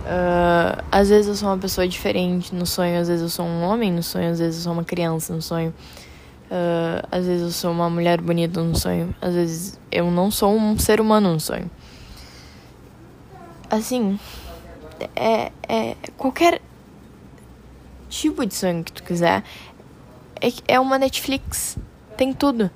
Uh, 0.00 0.82
às 0.90 1.08
vezes 1.10 1.28
eu 1.28 1.34
sou 1.34 1.48
uma 1.48 1.58
pessoa 1.58 1.86
diferente 1.86 2.54
no 2.54 2.64
sonho, 2.64 3.00
às 3.00 3.08
vezes 3.08 3.22
eu 3.22 3.28
sou 3.28 3.44
um 3.44 3.62
homem 3.62 3.92
no 3.92 4.02
sonho, 4.02 4.30
às 4.30 4.38
vezes 4.38 4.60
eu 4.60 4.64
sou 4.64 4.72
uma 4.72 4.84
criança 4.84 5.34
no 5.34 5.42
sonho. 5.42 5.74
Uh, 6.50 7.06
às 7.12 7.26
vezes 7.26 7.42
eu 7.42 7.50
sou 7.50 7.70
uma 7.70 7.88
mulher 7.88 8.20
bonita 8.20 8.62
no 8.62 8.76
sonho, 8.76 9.14
às 9.20 9.34
vezes 9.34 9.78
eu 9.92 10.10
não 10.10 10.30
sou 10.30 10.56
um 10.56 10.78
ser 10.78 11.00
humano 11.00 11.32
no 11.32 11.40
sonho. 11.40 11.70
Assim, 13.70 14.18
é, 15.14 15.52
é 15.68 15.96
qualquer 16.16 16.60
tipo 18.08 18.44
de 18.44 18.54
sonho 18.54 18.82
que 18.82 18.92
tu 18.92 19.02
quiser. 19.02 19.44
É, 20.40 20.74
é 20.74 20.80
uma 20.80 20.98
Netflix, 20.98 21.78
tem 22.16 22.32
tudo. 22.32 22.70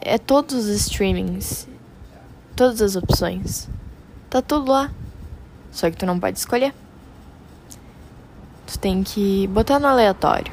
É 0.00 0.16
todos 0.16 0.54
os 0.54 0.68
streamings, 0.68 1.68
todas 2.56 2.80
as 2.80 2.96
opções. 2.96 3.68
Tá 4.30 4.40
tudo 4.40 4.70
lá. 4.70 4.90
Só 5.72 5.90
que 5.90 5.96
tu 5.96 6.06
não 6.06 6.18
pode 6.18 6.38
escolher. 6.38 6.74
Tu 8.66 8.78
tem 8.78 9.02
que 9.02 9.46
botar 9.48 9.78
no 9.78 9.86
aleatório. 9.86 10.52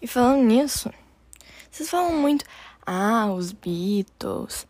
E 0.00 0.06
falando 0.06 0.42
nisso, 0.42 0.90
vocês 1.70 1.88
falam 1.88 2.12
muito, 2.14 2.44
ah, 2.84 3.32
os 3.32 3.52
Beatles, 3.52 4.66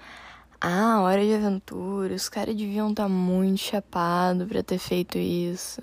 ah, 0.60 1.00
Hora 1.00 1.24
de 1.24 1.34
Aventura, 1.34 2.14
os 2.14 2.28
caras 2.28 2.54
deviam 2.54 2.90
estar 2.90 3.04
tá 3.04 3.08
muito 3.08 3.58
chapado 3.58 4.46
pra 4.46 4.62
ter 4.62 4.78
feito 4.78 5.18
isso. 5.18 5.80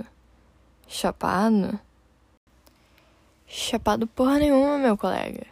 Chapado? 0.88 1.80
Chapado 3.48 4.06
porra 4.06 4.38
nenhuma, 4.38 4.78
meu 4.78 4.96
colega. 4.96 5.48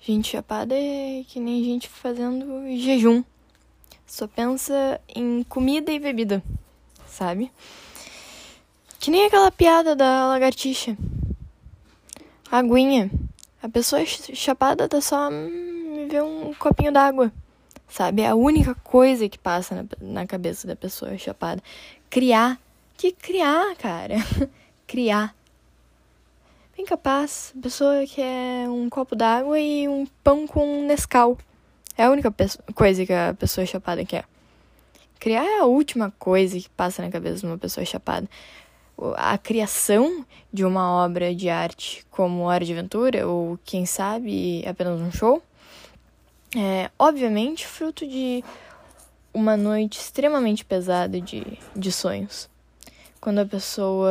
Gente 0.00 0.28
chapada 0.28 0.74
é 0.74 1.24
que 1.26 1.40
nem 1.40 1.62
gente 1.64 1.88
fazendo 1.88 2.64
jejum. 2.78 3.24
Só 4.08 4.26
pensa 4.26 4.98
em 5.14 5.44
comida 5.44 5.92
e 5.92 5.98
bebida, 5.98 6.42
sabe? 7.06 7.52
Que 8.98 9.10
nem 9.10 9.26
aquela 9.26 9.52
piada 9.52 9.94
da 9.94 10.26
lagartixa 10.26 10.96
aguinha. 12.50 13.10
A 13.62 13.68
pessoa 13.68 14.02
chapada 14.06 14.88
tá 14.88 15.00
só 15.02 15.30
me 15.30 15.36
hum, 15.36 16.08
vê 16.10 16.22
um 16.22 16.54
copinho 16.54 16.90
d'água. 16.90 17.30
Sabe? 17.86 18.22
É 18.22 18.28
a 18.28 18.34
única 18.34 18.74
coisa 18.76 19.28
que 19.28 19.38
passa 19.38 19.74
na, 19.74 19.84
na 20.00 20.26
cabeça 20.26 20.66
da 20.66 20.74
pessoa 20.74 21.16
chapada. 21.18 21.62
Criar. 22.08 22.58
Que 22.96 23.12
criar, 23.12 23.76
cara? 23.76 24.14
criar. 24.86 25.34
Bem 26.74 26.86
capaz. 26.86 27.52
A 27.58 27.62
pessoa 27.62 28.06
quer 28.06 28.68
um 28.70 28.88
copo 28.88 29.14
d'água 29.14 29.60
e 29.60 29.86
um 29.86 30.06
pão 30.24 30.46
com 30.46 30.86
Nescau. 30.86 31.36
É 31.98 32.04
a 32.04 32.10
única 32.10 32.34
coisa 32.74 33.04
que 33.04 33.12
a 33.12 33.34
pessoa 33.38 33.66
chapada 33.66 34.02
quer. 34.04 34.24
Criar 35.18 35.44
é 35.44 35.58
a 35.58 35.64
última 35.66 36.12
coisa 36.18 36.58
que 36.58 36.70
passa 36.70 37.02
na 37.02 37.10
cabeça 37.10 37.40
de 37.40 37.46
uma 37.46 37.58
pessoa 37.58 37.84
chapada 37.84 38.26
a 39.16 39.38
criação 39.38 40.24
de 40.52 40.64
uma 40.64 40.90
obra 41.04 41.34
de 41.34 41.48
arte 41.48 42.04
como 42.10 42.42
Hora 42.42 42.64
de 42.64 42.72
Aventura, 42.72 43.26
ou 43.26 43.58
quem 43.64 43.86
sabe 43.86 44.64
apenas 44.66 45.00
um 45.00 45.10
show, 45.12 45.42
é 46.56 46.90
obviamente 46.98 47.66
fruto 47.66 48.06
de 48.06 48.42
uma 49.32 49.56
noite 49.56 50.00
extremamente 50.00 50.64
pesada 50.64 51.20
de, 51.20 51.58
de 51.76 51.92
sonhos. 51.92 52.48
Quando 53.20 53.38
a 53.40 53.46
pessoa 53.46 54.10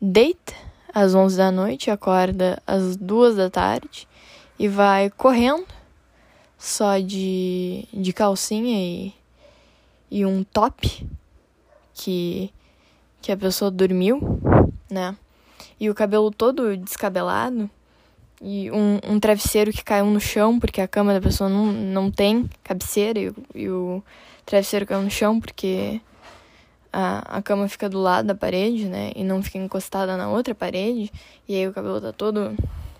deita 0.00 0.54
às 0.92 1.14
11 1.14 1.36
da 1.36 1.50
noite, 1.50 1.90
acorda 1.90 2.62
às 2.66 2.96
2 2.96 3.36
da 3.36 3.50
tarde 3.50 4.08
e 4.58 4.68
vai 4.68 5.10
correndo 5.10 5.66
só 6.64 6.98
de, 6.98 7.86
de 7.92 8.12
calcinha 8.12 8.78
e, 8.78 9.14
e 10.10 10.24
um 10.24 10.42
top 10.42 11.06
que 11.92 12.50
que 13.20 13.32
a 13.32 13.36
pessoa 13.38 13.70
dormiu, 13.70 14.20
né? 14.90 15.16
E 15.80 15.88
o 15.88 15.94
cabelo 15.94 16.30
todo 16.30 16.76
descabelado. 16.76 17.70
E 18.40 18.70
um, 18.70 18.98
um 19.08 19.18
travesseiro 19.18 19.72
que 19.72 19.82
caiu 19.82 20.04
no 20.04 20.20
chão, 20.20 20.60
porque 20.60 20.78
a 20.78 20.86
cama 20.86 21.14
da 21.14 21.22
pessoa 21.22 21.48
não, 21.48 21.72
não 21.72 22.10
tem 22.10 22.48
cabeceira. 22.62 23.18
E, 23.18 23.32
e 23.54 23.70
o 23.70 24.02
travesseiro 24.44 24.84
caiu 24.84 25.00
no 25.00 25.10
chão 25.10 25.40
porque 25.40 26.02
a, 26.92 27.38
a 27.38 27.42
cama 27.42 27.66
fica 27.66 27.88
do 27.88 27.98
lado 27.98 28.26
da 28.26 28.34
parede, 28.34 28.84
né? 28.84 29.10
E 29.16 29.24
não 29.24 29.42
fica 29.42 29.56
encostada 29.56 30.18
na 30.18 30.28
outra 30.28 30.54
parede. 30.54 31.10
E 31.48 31.54
aí 31.54 31.66
o 31.66 31.72
cabelo 31.72 32.02
tá 32.02 32.12
todo, 32.12 32.54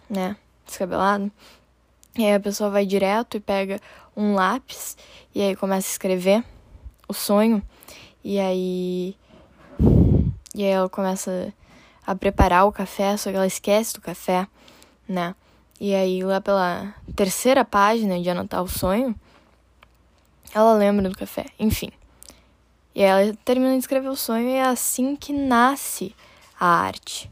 né? 0.08 0.36
Descabelado. 0.64 1.30
E 2.16 2.24
aí 2.24 2.34
a 2.34 2.40
pessoa 2.40 2.70
vai 2.70 2.86
direto 2.86 3.36
e 3.36 3.40
pega 3.40 3.80
um 4.16 4.34
lápis. 4.34 4.96
E 5.34 5.42
aí 5.42 5.56
começa 5.56 5.88
a 5.88 5.90
escrever 5.90 6.44
o 7.08 7.12
sonho. 7.12 7.62
E 8.22 8.38
aí 8.38 9.16
e 10.54 10.62
aí 10.62 10.70
ela 10.70 10.88
começa 10.88 11.52
a 12.06 12.14
preparar 12.14 12.64
o 12.64 12.72
café, 12.72 13.16
só 13.16 13.28
que 13.30 13.36
ela 13.36 13.46
esquece 13.46 13.94
do 13.94 14.00
café, 14.00 14.46
né? 15.08 15.34
E 15.80 15.92
aí 15.92 16.22
lá 16.22 16.40
pela 16.40 16.94
terceira 17.16 17.64
página 17.64 18.20
de 18.20 18.30
anotar 18.30 18.62
o 18.62 18.68
sonho, 18.68 19.14
ela 20.54 20.74
lembra 20.74 21.08
do 21.08 21.18
café, 21.18 21.46
enfim. 21.58 21.90
E 22.94 23.02
aí 23.02 23.26
ela 23.26 23.36
termina 23.44 23.72
de 23.72 23.78
escrever 23.78 24.08
o 24.08 24.14
sonho 24.14 24.48
e 24.48 24.52
é 24.52 24.62
assim 24.62 25.16
que 25.16 25.32
nasce 25.32 26.14
a 26.58 26.66
arte. 26.66 27.28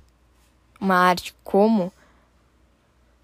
Uma 0.80 0.96
arte 0.96 1.32
como 1.44 1.92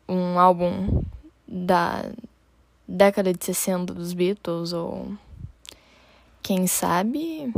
um 0.08 0.38
álbum 0.38 1.02
da 1.48 2.04
década 2.86 3.32
de 3.32 3.42
60 3.42 3.94
dos 3.94 4.12
Beatles 4.12 4.72
ou 4.72 5.12
quem 6.42 6.66
sabe 6.66 7.52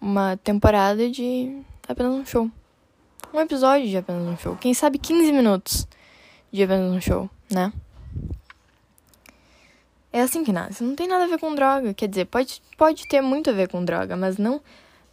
uma 0.00 0.36
temporada 0.36 1.10
de 1.10 1.62
apenas 1.88 2.12
um 2.12 2.26
show. 2.26 2.50
Um 3.32 3.40
episódio 3.40 3.88
de 3.88 3.96
apenas 3.96 4.28
um 4.28 4.36
show. 4.36 4.56
Quem 4.56 4.74
sabe 4.74 4.98
15 4.98 5.32
minutos 5.32 5.88
de 6.52 6.62
apenas 6.62 6.92
um 6.92 7.00
show, 7.00 7.30
né? 7.50 7.72
É 10.12 10.22
assim 10.22 10.44
que 10.44 10.52
nasce. 10.52 10.82
Não 10.82 10.94
tem 10.94 11.08
nada 11.08 11.24
a 11.24 11.26
ver 11.26 11.38
com 11.38 11.54
droga. 11.54 11.92
Quer 11.92 12.08
dizer, 12.08 12.24
pode, 12.26 12.62
pode 12.78 13.06
ter 13.06 13.20
muito 13.20 13.50
a 13.50 13.52
ver 13.52 13.68
com 13.68 13.84
droga, 13.84 14.16
mas 14.16 14.38
não 14.38 14.60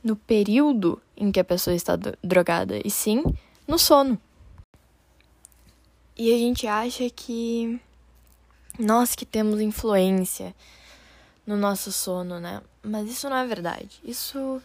no 0.04 0.16
período 0.16 1.02
em 1.16 1.32
que 1.32 1.40
a 1.40 1.44
pessoa 1.44 1.76
está 1.76 1.98
drogada, 2.22 2.80
e 2.84 2.92
sim 2.92 3.24
no 3.68 3.80
sono. 3.80 4.20
E 6.16 6.34
a 6.34 6.38
gente 6.38 6.68
acha 6.68 7.10
que 7.10 7.82
nós 8.78 9.16
que 9.16 9.26
temos 9.26 9.60
influência 9.60 10.56
no 11.46 11.58
nosso 11.58 11.92
sono, 11.92 12.40
né? 12.40 12.62
Mas 12.84 13.10
isso 13.10 13.30
não 13.30 13.38
é 13.38 13.48
verdade. 13.48 14.00
Isso 14.04 14.62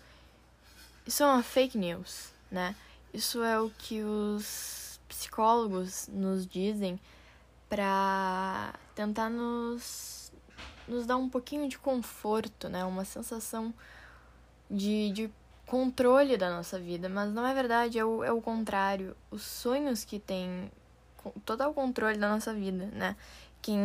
isso 1.06 1.22
é 1.22 1.26
uma 1.26 1.42
fake 1.42 1.78
news, 1.78 2.30
né? 2.50 2.76
Isso 3.14 3.42
é 3.42 3.58
o 3.58 3.70
que 3.70 4.02
os 4.02 5.00
psicólogos 5.08 6.06
nos 6.12 6.46
dizem 6.46 7.00
para 7.66 8.74
tentar 8.94 9.30
nos, 9.30 10.30
nos 10.86 11.06
dar 11.06 11.16
um 11.16 11.28
pouquinho 11.28 11.66
de 11.66 11.78
conforto, 11.78 12.68
né? 12.68 12.84
Uma 12.84 13.06
sensação 13.06 13.72
de, 14.70 15.10
de 15.12 15.30
controle 15.66 16.36
da 16.36 16.50
nossa 16.50 16.78
vida, 16.78 17.08
mas 17.08 17.32
não 17.32 17.46
é 17.46 17.54
verdade, 17.54 17.98
é 17.98 18.04
o, 18.04 18.22
é 18.22 18.30
o 18.30 18.42
contrário. 18.42 19.16
Os 19.30 19.42
sonhos 19.42 20.04
que 20.04 20.18
têm 20.18 20.70
total 21.44 21.72
controle 21.74 22.18
da 22.18 22.28
nossa 22.28 22.52
vida, 22.54 22.86
né? 22.92 23.16
Quem, 23.60 23.80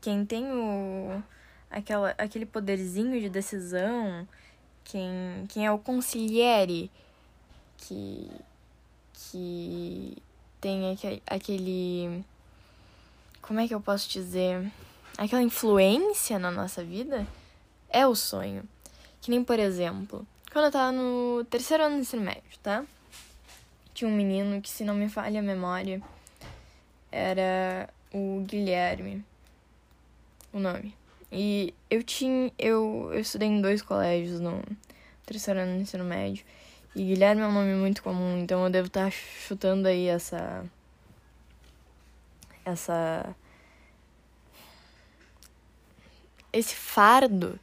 quem 0.00 0.24
tem 0.24 0.44
o, 0.52 1.22
aquela, 1.70 2.14
aquele 2.18 2.46
poderzinho 2.46 3.20
de 3.20 3.28
decisão, 3.28 4.26
quem, 4.84 5.46
quem 5.48 5.66
é 5.66 5.72
o 5.72 5.78
consigliere 5.78 6.90
que, 7.76 8.30
que 9.12 10.16
tem 10.60 10.96
aquele. 11.26 12.24
Como 13.40 13.60
é 13.60 13.66
que 13.66 13.74
eu 13.74 13.80
posso 13.80 14.08
dizer? 14.08 14.70
Aquela 15.16 15.42
influência 15.42 16.38
na 16.38 16.50
nossa 16.50 16.84
vida 16.84 17.26
é 17.88 18.06
o 18.06 18.14
sonho. 18.14 18.62
Que 19.20 19.30
nem, 19.30 19.42
por 19.42 19.58
exemplo, 19.58 20.26
quando 20.52 20.66
eu 20.66 20.72
tava 20.72 20.92
no 20.92 21.44
terceiro 21.50 21.84
ano 21.84 21.96
do 21.96 22.00
ensino 22.00 22.22
médio, 22.22 22.58
tá? 22.62 22.84
Um 24.04 24.10
menino 24.10 24.60
que, 24.60 24.68
se 24.68 24.84
não 24.84 24.94
me 24.94 25.08
falha 25.08 25.40
a 25.40 25.42
memória, 25.42 26.00
era 27.10 27.88
o 28.12 28.44
Guilherme. 28.46 29.24
O 30.52 30.58
nome. 30.58 30.94
E 31.30 31.74
eu 31.88 32.02
tinha. 32.02 32.52
Eu, 32.58 33.10
eu 33.12 33.20
estudei 33.20 33.48
em 33.48 33.60
dois 33.60 33.82
colégios 33.82 34.40
no 34.40 34.62
terceiro 35.24 35.60
ano 35.60 35.76
do 35.76 35.82
ensino 35.82 36.04
médio. 36.04 36.44
E 36.94 37.04
Guilherme 37.04 37.42
é 37.42 37.46
um 37.46 37.52
nome 37.52 37.74
muito 37.74 38.02
comum, 38.02 38.38
então 38.38 38.64
eu 38.64 38.70
devo 38.70 38.88
estar 38.88 39.10
chutando 39.12 39.86
aí 39.86 40.06
essa. 40.06 40.64
Essa. 42.64 43.34
Esse 46.52 46.74
fardo 46.74 47.58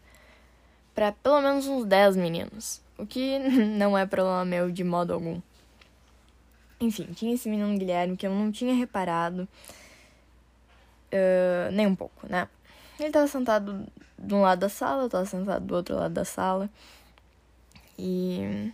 para 0.97 1.11
pelo 1.11 1.41
menos 1.41 1.67
uns 1.67 1.85
10 1.85 2.15
meninos. 2.15 2.81
O 2.97 3.05
que 3.05 3.37
não 3.77 3.95
é 3.95 4.05
problema 4.07 4.43
meu 4.43 4.71
de 4.71 4.83
modo 4.83 5.13
algum. 5.13 5.39
Enfim, 6.79 7.05
tinha 7.13 7.33
esse 7.33 7.49
menino 7.49 7.77
Guilherme 7.77 8.15
que 8.15 8.27
eu 8.27 8.31
não 8.31 8.51
tinha 8.51 8.73
reparado. 8.73 9.47
Uh, 11.11 11.71
nem 11.71 11.87
um 11.87 11.95
pouco, 11.95 12.27
né? 12.27 12.47
Ele 12.99 13.11
tava 13.11 13.27
sentado 13.27 13.87
de 14.17 14.33
um 14.33 14.41
lado 14.41 14.59
da 14.59 14.69
sala, 14.69 15.03
eu 15.03 15.09
tava 15.09 15.25
sentado 15.25 15.65
do 15.65 15.75
outro 15.75 15.95
lado 15.95 16.13
da 16.13 16.25
sala. 16.25 16.69
E 17.97 18.71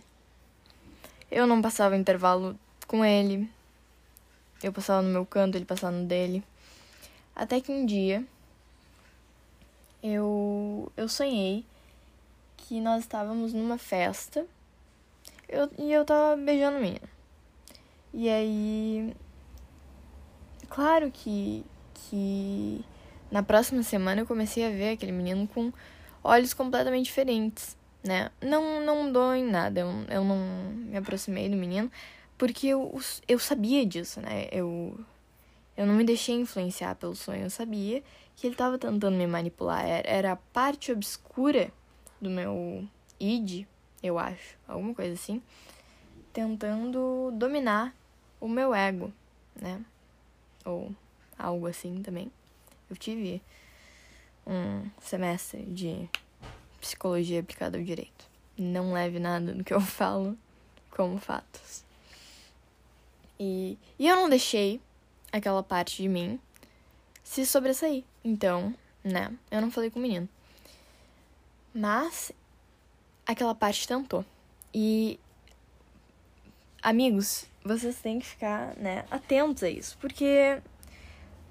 eu 1.30 1.46
não 1.46 1.62
passava 1.62 1.96
intervalo 1.96 2.58
com 2.86 3.04
ele. 3.04 3.50
Eu 4.62 4.72
passava 4.72 5.02
no 5.02 5.10
meu 5.10 5.26
canto, 5.26 5.56
ele 5.56 5.64
passava 5.64 5.96
no 5.96 6.06
dele. 6.06 6.42
Até 7.34 7.60
que 7.60 7.72
um 7.72 7.84
dia 7.84 8.24
eu, 10.02 10.92
eu 10.96 11.08
sonhei 11.08 11.64
que 12.56 12.80
nós 12.80 13.00
estávamos 13.00 13.52
numa 13.52 13.78
festa 13.78 14.46
eu, 15.48 15.70
e 15.78 15.92
eu 15.92 16.04
tava 16.04 16.36
beijando 16.36 16.78
o 16.78 16.80
menino. 16.80 17.13
E 18.14 18.28
aí. 18.28 19.14
Claro 20.68 21.10
que. 21.10 21.64
que 21.94 22.84
na 23.30 23.42
próxima 23.42 23.82
semana 23.82 24.20
eu 24.20 24.26
comecei 24.26 24.64
a 24.64 24.70
ver 24.70 24.90
aquele 24.90 25.10
menino 25.10 25.48
com 25.48 25.72
olhos 26.22 26.54
completamente 26.54 27.06
diferentes, 27.06 27.76
né? 28.04 28.30
Não, 28.40 28.80
não 28.80 29.04
mudou 29.04 29.34
em 29.34 29.44
nada, 29.44 29.80
eu, 29.80 29.88
eu 30.08 30.22
não 30.22 30.38
me 30.72 30.96
aproximei 30.96 31.48
do 31.48 31.56
menino 31.56 31.90
porque 32.38 32.68
eu, 32.68 32.96
eu 33.26 33.38
sabia 33.38 33.84
disso, 33.84 34.20
né? 34.20 34.46
Eu, 34.52 34.98
eu 35.76 35.84
não 35.84 35.94
me 35.94 36.04
deixei 36.04 36.36
influenciar 36.36 36.94
pelo 36.94 37.16
sonho, 37.16 37.42
eu 37.42 37.50
sabia 37.50 38.02
que 38.36 38.46
ele 38.46 38.54
estava 38.54 38.78
tentando 38.78 39.16
me 39.16 39.26
manipular. 39.26 39.84
Era, 39.84 40.08
era 40.08 40.32
a 40.32 40.36
parte 40.36 40.92
obscura 40.92 41.72
do 42.20 42.30
meu 42.30 42.86
id, 43.18 43.66
eu 44.02 44.18
acho, 44.18 44.56
alguma 44.68 44.94
coisa 44.94 45.14
assim, 45.14 45.42
tentando 46.32 47.32
dominar 47.32 47.94
o 48.44 48.48
meu 48.48 48.74
ego, 48.74 49.10
né? 49.56 49.82
Ou 50.64 50.94
algo 51.38 51.66
assim 51.66 52.02
também 52.02 52.30
eu 52.90 52.96
tive 52.96 53.42
um 54.46 54.88
semestre 55.00 55.62
de 55.62 56.08
psicologia 56.78 57.40
aplicada 57.40 57.78
ao 57.78 57.84
direito. 57.84 58.26
Não 58.58 58.92
leve 58.92 59.18
nada 59.18 59.54
do 59.54 59.64
que 59.64 59.72
eu 59.72 59.80
falo 59.82 60.36
como 60.90 61.18
fatos. 61.18 61.82
E, 63.40 63.78
e 63.98 64.06
eu 64.06 64.14
não 64.14 64.28
deixei 64.28 64.78
aquela 65.32 65.62
parte 65.62 66.02
de 66.02 66.08
mim 66.08 66.38
se 67.22 67.46
sobressair. 67.46 68.04
Então, 68.22 68.74
né, 69.02 69.32
eu 69.50 69.62
não 69.62 69.70
falei 69.70 69.90
com 69.90 69.98
o 69.98 70.02
menino. 70.02 70.28
Mas 71.74 72.30
aquela 73.26 73.54
parte 73.54 73.88
tentou. 73.88 74.22
E 74.72 75.18
amigos, 76.84 77.46
vocês 77.64 77.96
têm 77.96 78.18
que 78.18 78.26
ficar, 78.26 78.76
né, 78.76 79.06
atentos 79.10 79.62
a 79.62 79.70
isso, 79.70 79.96
porque 79.98 80.60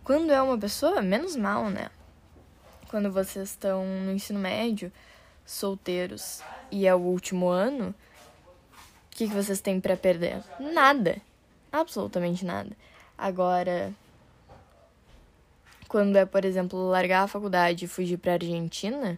quando 0.04 0.32
é 0.32 0.40
uma 0.40 0.58
pessoa, 0.58 1.02
menos 1.02 1.36
mal, 1.36 1.70
né? 1.72 1.90
Quando 2.90 3.12
vocês 3.12 3.50
estão 3.50 3.84
no 3.84 4.12
ensino 4.12 4.40
médio, 4.40 4.92
solteiros, 5.44 6.42
e 6.72 6.86
é 6.86 6.94
o 6.94 7.00
último 7.00 7.48
ano, 7.50 7.96
o 9.12 9.16
que, 9.16 9.28
que 9.28 9.34
vocês 9.34 9.60
têm 9.60 9.82
para 9.82 9.98
perder? 9.98 10.44
Nada. 10.60 11.20
Absolutamente 11.72 12.46
nada. 12.46 12.70
Agora, 13.18 13.92
quando 15.88 16.16
é, 16.16 16.26
por 16.26 16.46
exemplo, 16.46 16.90
largar 16.90 17.24
a 17.24 17.28
faculdade 17.28 17.86
e 17.86 17.88
fugir 17.88 18.18
pra 18.18 18.34
Argentina, 18.34 19.18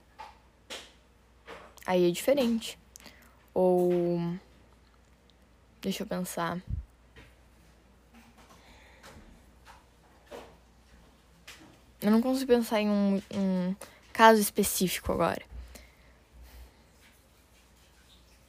aí 1.86 2.08
é 2.08 2.12
diferente. 2.12 2.80
Ou. 3.54 4.38
Deixa 5.86 6.02
eu 6.02 6.08
pensar. 6.08 6.60
Eu 12.02 12.10
não 12.10 12.24
consigo 12.24 12.48
pensar 12.48 12.82
em 12.82 12.89
um, 12.89 13.21
um 13.32 13.76
caso 14.12 14.41
específico 14.41 15.12
agora. 15.12 15.43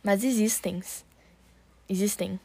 Mas 0.02 0.24
existem. 0.24 0.82
Existem. 1.86 2.40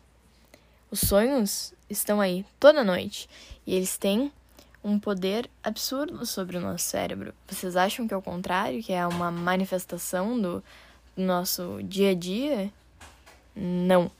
Os 0.92 1.00
sonhos 1.00 1.74
estão 1.90 2.20
aí 2.20 2.46
toda 2.60 2.84
noite. 2.84 3.30
E 3.66 3.74
eles 3.74 3.98
têm 3.98 4.30
um 4.84 5.00
poder 5.00 5.50
absurdo 5.64 6.26
sobre 6.26 6.58
o 6.58 6.62
nosso 6.62 6.84
cérebro. 6.84 7.34
Vocês 7.48 7.78
acham 7.78 8.06
que 8.06 8.14
é 8.14 8.18
o 8.18 8.22
contrário? 8.22 8.84
Que 8.84 8.92
é 8.92 9.08
uma 9.08 9.32
manifestação 9.32 10.38
do, 10.38 10.62
nosso 11.16 11.82
dia 11.82 12.10
a 12.10 12.14
dia? 12.14 12.74
Não. 13.56 14.12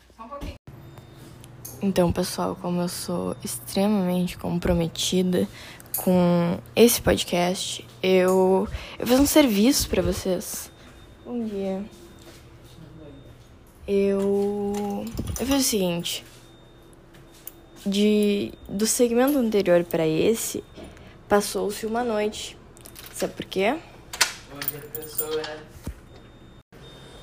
Então, 1.84 2.12
pessoal, 2.12 2.56
como 2.62 2.80
eu 2.80 2.88
sou 2.88 3.36
extremamente 3.44 4.38
comprometida 4.38 5.48
com 5.98 6.60
esse 6.76 7.02
podcast, 7.02 7.88
eu, 8.04 8.68
eu 9.00 9.08
fiz 9.08 9.20
um 9.20 9.26
serviço 9.26 9.90
para 9.90 10.04
vocês. 10.04 10.72
Bom 11.26 11.44
dia. 11.44 11.84
Eu, 13.88 15.06
eu 15.40 15.46
fiz 15.46 15.56
o 15.56 15.64
seguinte. 15.64 16.26
De, 17.84 18.54
do 18.70 18.86
segmento 18.86 19.40
anterior 19.40 19.84
para 19.84 20.06
esse, 20.06 20.64
passou-se 21.28 21.84
uma 21.88 22.04
noite. 22.04 22.56
Sabe 23.12 23.34
por 23.34 23.46
quê? 23.46 23.76
Bom 24.52 24.60
dia, 24.70 24.80
professora. 24.82 25.81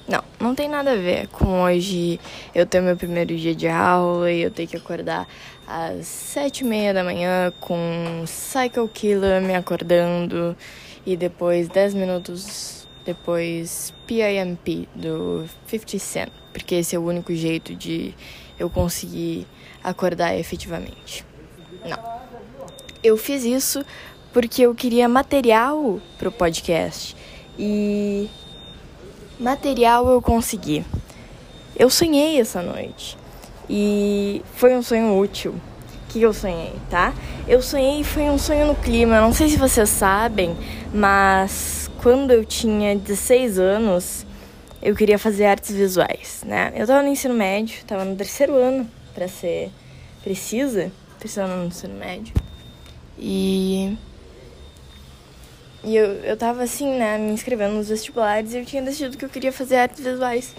Não, 0.09 0.25
não 0.41 0.55
tem 0.55 0.71
nada 0.71 0.93
a 0.93 0.97
ver 0.97 1.29
com 1.29 1.63
hoje 1.63 2.19
eu 2.55 2.65
ter 2.65 2.81
meu 2.81 2.97
primeiro 2.97 3.37
dia 3.37 3.55
de 3.55 3.69
aula 3.69 4.33
e 4.33 4.41
eu 4.41 4.51
ter 4.51 4.67
que 4.67 4.75
acordar 4.75 5.29
às 5.67 6.07
sete 6.07 6.61
e 6.61 6.65
meia 6.65 6.95
da 6.95 7.05
manhã 7.05 7.53
com 7.61 8.25
Cycle 8.27 8.89
Killer 8.89 9.43
me 9.43 9.55
acordando 9.55 10.57
e 11.05 11.15
depois 11.15 11.69
dez 11.69 11.93
minutos 11.93 12.89
depois 13.05 13.93
PIMP 14.07 14.89
do 14.95 15.47
50 15.67 15.99
Cent, 15.99 16.31
porque 16.53 16.77
esse 16.77 16.97
é 16.97 16.99
o 16.99 17.05
único 17.05 17.35
jeito 17.35 17.75
de 17.75 18.15
eu 18.59 18.69
conseguir 18.71 19.47
acordar 19.85 20.37
efetivamente. 20.39 21.25
Não. 21.85 21.99
Eu 23.03 23.17
fiz 23.17 23.45
isso 23.45 23.85
porque 24.33 24.63
eu 24.63 24.75
queria 24.75 25.09
material 25.09 26.01
pro 26.19 26.33
podcast 26.33 27.17
e 27.59 28.29
material 29.39 30.09
eu 30.09 30.21
consegui. 30.21 30.85
Eu 31.77 31.89
sonhei 31.89 32.41
essa 32.41 32.63
noite 32.63 33.17
e 33.69 34.43
foi 34.55 34.75
um 34.75 34.83
sonho 34.83 35.19
útil. 35.19 35.55
Que 36.09 36.23
eu 36.23 36.33
sonhei, 36.33 36.73
tá? 36.89 37.13
Eu 37.47 37.61
sonhei 37.61 38.03
foi 38.03 38.23
um 38.25 38.39
sonho 38.39 38.67
no 38.67 38.75
clima. 38.75 39.21
Não 39.21 39.33
sei 39.33 39.49
se 39.49 39.59
vocês 39.59 39.91
sabem, 39.91 40.57
mas 40.93 41.91
quando 42.03 42.31
eu 42.31 42.45
tinha 42.45 42.97
16 42.97 43.59
anos, 43.59 44.27
eu 44.81 44.97
queria 44.97 45.19
fazer 45.19 45.45
artes 45.45 45.75
visuais, 45.75 46.43
né? 46.47 46.73
Eu 46.75 46.87
tava 46.87 47.03
no 47.03 47.09
ensino 47.09 47.35
médio, 47.35 47.85
tava 47.85 48.05
no 48.05 48.17
terceiro 48.17 48.55
ano, 48.55 48.89
para 49.15 49.29
ser 49.29 49.71
precisa, 50.23 50.91
terceiro 51.21 51.49
ano 51.51 51.63
no 51.63 51.69
ensino 51.69 51.95
médio. 51.95 52.33
E 53.19 53.99
e 55.85 55.97
eu, 55.97 56.07
eu 56.25 56.37
tava 56.37 56.63
assim, 56.63 56.99
né, 56.99 57.19
me 57.19 57.31
inscrevendo 57.31 57.75
nos 57.75 57.89
vestibulares 57.89 58.53
e 58.53 58.59
eu 58.59 58.65
tinha 58.65 58.83
decidido 58.83 59.17
que 59.17 59.25
eu 59.25 59.29
queria 59.29 59.53
fazer 59.53 59.77
artes 59.77 60.05
visuais. 60.05 60.55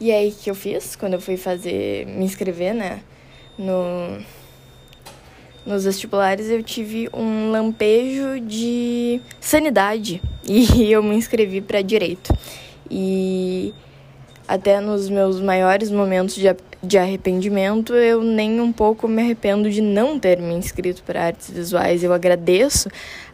E 0.00 0.12
aí, 0.12 0.32
que 0.32 0.50
eu 0.50 0.54
fiz? 0.54 0.96
Quando 0.96 1.14
eu 1.14 1.20
fui 1.20 1.36
fazer, 1.36 2.06
me 2.06 2.24
inscrever, 2.24 2.74
né, 2.74 3.00
no, 3.58 4.18
nos 5.64 5.84
vestibulares, 5.84 6.50
eu 6.50 6.62
tive 6.62 7.08
um 7.12 7.50
lampejo 7.50 8.40
de 8.40 9.20
sanidade 9.40 10.20
e 10.44 10.90
eu 10.92 11.02
me 11.02 11.16
inscrevi 11.16 11.60
para 11.60 11.80
direito. 11.80 12.36
E 12.90 13.72
até 14.46 14.80
nos 14.80 15.08
meus 15.08 15.40
maiores 15.40 15.90
momentos 15.90 16.34
de, 16.34 16.46
de 16.82 16.98
arrependimento, 16.98 17.94
eu 17.94 18.22
nem 18.22 18.60
um 18.60 18.72
pouco 18.72 19.08
me 19.08 19.22
arrependo 19.22 19.70
de 19.70 19.80
não 19.80 20.18
ter 20.18 20.38
me 20.38 20.54
inscrito 20.54 21.02
para 21.02 21.24
artes 21.24 21.50
visuais. 21.50 22.04
Eu 22.04 22.12
agradeço 22.12 22.88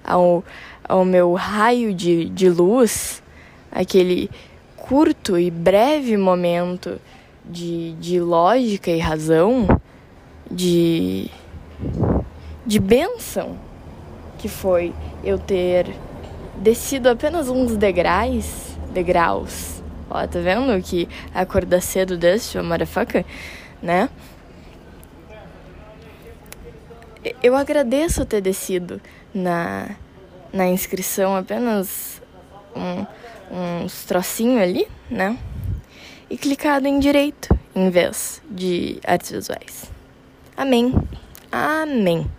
ao 0.05 0.45
ao 0.88 1.05
meu 1.05 1.35
raio 1.35 1.95
de, 1.95 2.29
de 2.29 2.49
luz, 2.49 3.23
aquele 3.71 4.31
curto 4.77 5.38
e 5.38 5.51
breve 5.51 6.16
momento 6.16 7.01
de, 7.45 7.92
de 7.95 8.21
lógica 8.21 8.90
e 8.90 8.99
razão, 8.99 9.66
de, 10.51 11.31
de 12.66 12.79
bênção, 12.79 13.57
que 14.38 14.49
foi 14.49 14.92
eu 15.25 15.38
ter 15.38 15.95
descido 16.57 17.09
apenas 17.09 17.49
uns 17.49 17.77
degraus, 17.77 18.77
degraus. 18.92 19.83
Ó, 20.11 20.27
tá 20.27 20.40
vendo 20.40 20.81
que 20.83 21.09
acordar 21.35 21.81
cedo 21.81 22.18
desse, 22.18 22.61
motherfucker, 22.61 23.25
né? 23.83 24.11
Eu 27.42 27.57
agradeço 27.57 28.27
ter 28.27 28.40
descido 28.40 29.01
na, 29.33 29.90
na 30.53 30.67
inscrição 30.67 31.35
apenas 31.35 32.21
um, 32.77 33.85
uns 33.85 34.05
trocinhos 34.05 34.61
ali, 34.61 34.87
né? 35.11 35.38
E 36.29 36.37
clicado 36.37 36.87
em 36.87 36.99
direito 36.99 37.49
em 37.75 37.91
vez 37.91 38.43
de 38.51 39.01
artes 39.05 39.31
visuais. 39.31 39.91
Amém. 40.57 40.95
Amém. 41.51 42.31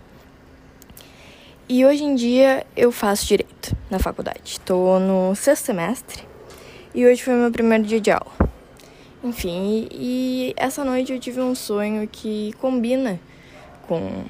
E 1.68 1.84
hoje 1.84 2.04
em 2.04 2.14
dia 2.14 2.66
eu 2.76 2.92
faço 2.92 3.26
direito 3.26 3.76
na 3.90 3.98
faculdade. 3.98 4.40
Estou 4.44 5.00
no 5.00 5.34
sexto 5.34 5.66
semestre 5.66 6.22
e 6.94 7.06
hoje 7.06 7.22
foi 7.22 7.34
meu 7.34 7.50
primeiro 7.50 7.84
dia 7.84 8.00
de 8.00 8.10
aula. 8.10 8.32
Enfim, 9.22 9.88
e, 9.90 10.50
e 10.50 10.54
essa 10.56 10.84
noite 10.84 11.12
eu 11.12 11.18
tive 11.18 11.40
um 11.40 11.54
sonho 11.54 12.06
que 12.06 12.52
combina 12.60 13.18
com 13.88 14.24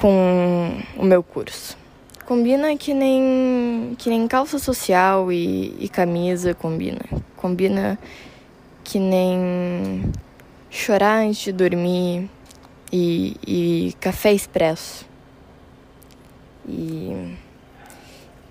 com 0.00 0.80
o 0.96 1.04
meu 1.04 1.22
curso. 1.22 1.76
Combina 2.24 2.74
que 2.76 2.94
nem 2.94 3.94
que 3.98 4.08
nem 4.08 4.26
calça 4.26 4.58
social 4.58 5.30
e, 5.30 5.76
e 5.78 5.88
camisa 5.88 6.54
combina. 6.54 7.00
Combina 7.36 7.98
que 8.82 8.98
nem 8.98 10.10
chorar 10.70 11.18
antes 11.18 11.42
de 11.42 11.52
dormir 11.52 12.30
e, 12.90 13.36
e 13.46 13.94
café 14.00 14.32
expresso. 14.32 15.04
E, 16.66 17.36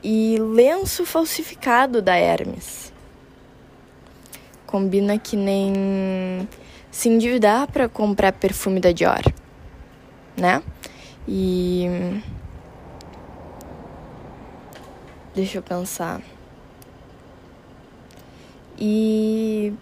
e 0.03 0.37
lenço 0.37 1.05
falsificado 1.05 2.01
da 2.01 2.15
Hermes. 2.15 2.93
Combina 4.67 5.17
que 5.17 5.35
nem 5.35 6.47
se 6.91 7.09
endividar 7.09 7.71
para 7.71 7.89
comprar 7.89 8.33
perfume 8.33 8.79
da 8.79 8.91
Dior, 8.91 9.23
né? 10.37 10.61
E. 11.27 12.21
Deixa 15.35 15.57
eu 15.57 15.61
pensar. 15.61 16.21
E. 18.77 19.73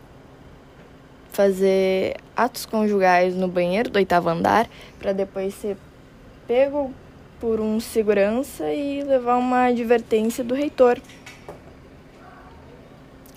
Fazer 1.31 2.17
atos 2.35 2.65
conjugais 2.65 3.35
no 3.35 3.47
banheiro 3.47 3.89
do 3.89 3.97
oitavo 3.97 4.27
andar 4.29 4.67
para 4.99 5.13
depois 5.13 5.53
ser 5.53 5.77
pego 6.47 6.91
por 7.39 7.59
um 7.59 7.79
segurança 7.79 8.71
e 8.73 9.03
levar 9.03 9.37
uma 9.37 9.65
advertência 9.65 10.43
do 10.43 10.55
reitor. 10.55 10.99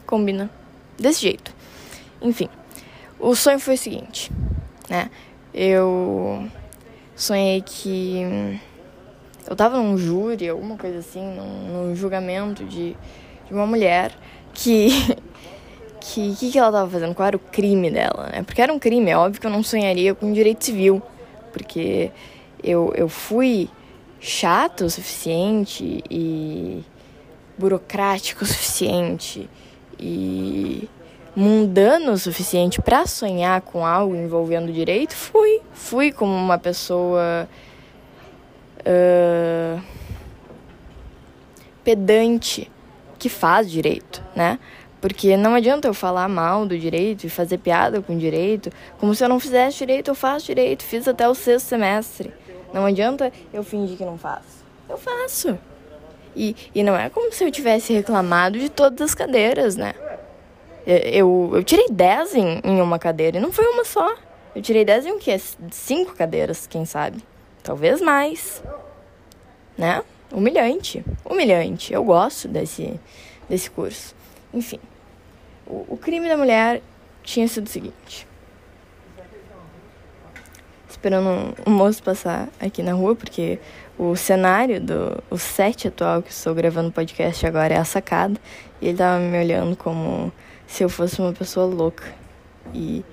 Combina. 0.07 0.51
Desse 0.99 1.21
jeito. 1.23 1.55
Enfim, 2.23 2.49
o 3.19 3.35
sonho 3.35 3.59
foi 3.59 3.75
o 3.75 3.79
seguinte, 3.79 4.31
né? 4.89 5.11
Eu 5.53 6.49
sonhei 7.21 7.61
que 7.61 8.59
eu 9.47 9.55
tava 9.55 9.79
num 9.79 9.97
júri, 9.99 10.49
alguma 10.49 10.77
coisa 10.77 10.99
assim, 10.99 11.23
num, 11.23 11.89
num 11.89 11.97
julgamento 11.97 12.65
de, 12.65 12.97
de, 13.47 13.53
uma 13.53 13.67
mulher 13.67 14.13
que. 14.55 14.89
que 16.01 16.35
que, 16.35 16.51
que 16.51 16.59
ela 16.59 16.73
tava 16.73 16.91
fazendo? 16.91 17.15
Qual 17.15 17.27
era 17.27 17.37
o 17.37 17.41
crime 17.41 17.91
dela, 17.91 18.31
né? 18.33 18.43
Porque 18.43 18.63
era 18.63 18.73
um 18.73 18.79
crime, 18.79 19.11
é 19.11 19.17
óbvio 19.17 19.41
que 19.41 19.47
eu 19.47 19.51
não 19.51 19.63
sonharia 19.63 20.15
com 20.15 20.33
direito 20.33 20.65
civil, 20.65 21.03
porque 21.53 22.11
eu, 22.63 22.93
eu 22.97 23.09
fui 23.09 23.69
chato 24.19 24.85
o 24.85 24.91
suficiente 24.91 26.03
e 26.11 26.83
burocrático 27.59 28.45
o 28.45 28.47
suficiente 28.47 29.49
e 29.99 30.89
mundano 31.41 32.13
o 32.13 32.19
suficiente 32.19 32.83
para 32.83 33.07
sonhar 33.07 33.63
com 33.63 33.87
algo 33.87 34.15
envolvendo 34.15 34.71
direito, 34.71 35.15
fui. 35.15 35.63
Fui 35.73 36.13
como 36.13 36.35
uma 36.35 36.59
pessoa 36.59 37.49
uh, 38.81 39.83
pedante 41.83 42.71
que 43.19 43.31
faz 43.31 43.71
direito, 43.71 44.23
né? 44.37 44.59
Porque 45.01 45.35
não 45.35 45.55
adianta 45.55 45.89
eu 45.89 45.95
falar 45.95 46.29
mal 46.29 46.67
do 46.67 46.79
direito 46.79 47.25
e 47.25 47.31
fazer 47.31 47.57
piada 47.57 48.03
com 48.03 48.19
direito, 48.19 48.71
como 48.99 49.15
se 49.15 49.25
eu 49.25 49.29
não 49.29 49.41
fizesse 49.41 49.79
direito, 49.79 50.09
eu 50.09 50.15
faço 50.15 50.45
direito, 50.45 50.85
fiz 50.85 51.09
até 51.09 51.27
o 51.27 51.35
sexto 51.35 51.69
semestre. 51.69 52.35
Não 52.75 52.85
adianta 52.85 53.33
eu 53.51 53.65
fingir 53.65 53.97
que 53.97 54.05
não 54.05 54.19
faço. 54.19 54.63
Eu 54.87 54.99
faço. 54.99 55.59
E, 56.37 56.55
e 56.75 56.83
não 56.83 56.95
é 56.95 57.09
como 57.09 57.33
se 57.33 57.43
eu 57.43 57.51
tivesse 57.51 57.95
reclamado 57.95 58.59
de 58.59 58.69
todas 58.69 59.01
as 59.01 59.15
cadeiras, 59.15 59.75
né? 59.75 59.95
Eu, 60.93 61.53
eu 61.55 61.63
tirei 61.63 61.87
10 61.89 62.35
em, 62.35 62.61
em 62.65 62.81
uma 62.81 62.99
cadeira 62.99 63.39
e 63.39 63.41
não 63.41 63.53
foi 63.53 63.65
uma 63.67 63.85
só. 63.85 64.13
Eu 64.57 64.61
tirei 64.61 64.85
10 64.85 65.07
em 65.07 65.13
o 65.13 65.19
quê? 65.19 65.41
Cinco 65.71 66.17
cadeiras, 66.17 66.67
quem 66.67 66.85
sabe? 66.85 67.23
Talvez 67.63 68.01
mais. 68.01 68.61
Né? 69.79 70.03
Humilhante. 70.33 71.05
Humilhante. 71.25 71.93
Eu 71.93 72.03
gosto 72.03 72.49
desse, 72.49 72.99
desse 73.49 73.71
curso. 73.71 74.17
Enfim. 74.53 74.81
O, 75.65 75.87
o 75.91 75.97
crime 75.97 76.29
da 76.29 76.37
mulher 76.37 76.83
tinha 77.23 77.47
sido 77.47 77.69
o 77.69 77.71
seguinte. 77.71 78.27
Esperando 80.89 81.55
um 81.65 81.71
moço 81.71 82.03
passar 82.03 82.49
aqui 82.59 82.83
na 82.83 82.95
rua, 82.95 83.15
porque 83.15 83.61
o 83.97 84.17
cenário 84.17 84.81
do 84.81 85.23
o 85.31 85.39
set 85.39 85.87
atual 85.87 86.21
que 86.21 86.33
estou 86.33 86.53
gravando 86.53 86.91
podcast 86.91 87.47
agora 87.47 87.75
é 87.75 87.79
a 87.79 87.85
sacada. 87.85 88.41
E 88.83 88.89
ele 88.89 88.99
tava 88.99 89.21
me 89.21 89.39
olhando 89.39 89.77
como 89.77 90.33
se 90.71 90.85
eu 90.85 90.89
fosse 90.89 91.21
uma 91.21 91.33
pessoa 91.33 91.67
louca. 91.67 92.05
E 92.73 93.05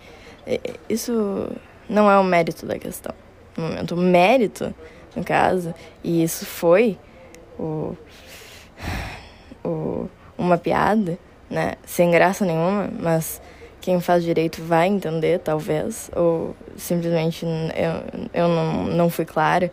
isso 0.87 1.51
não 1.89 2.09
é 2.09 2.17
o 2.17 2.23
mérito 2.23 2.67
da 2.67 2.77
questão. 2.77 3.13
No 3.57 3.63
momento, 3.63 3.95
o 3.95 3.97
mérito, 3.97 4.75
no 5.15 5.23
caso, 5.23 5.73
e 6.03 6.23
isso 6.23 6.45
foi 6.45 6.99
o, 7.57 7.97
o, 9.65 10.07
uma 10.37 10.55
piada, 10.59 11.17
né? 11.49 11.73
Sem 11.83 12.11
graça 12.11 12.45
nenhuma, 12.45 12.89
mas 12.99 13.41
quem 13.81 13.99
faz 13.99 14.23
direito 14.23 14.61
vai 14.61 14.87
entender, 14.87 15.39
talvez, 15.39 16.11
ou 16.15 16.55
simplesmente 16.77 17.43
eu, 17.43 18.29
eu 18.43 18.47
não, 18.47 18.83
não 18.83 19.09
fui 19.09 19.25
clara 19.25 19.71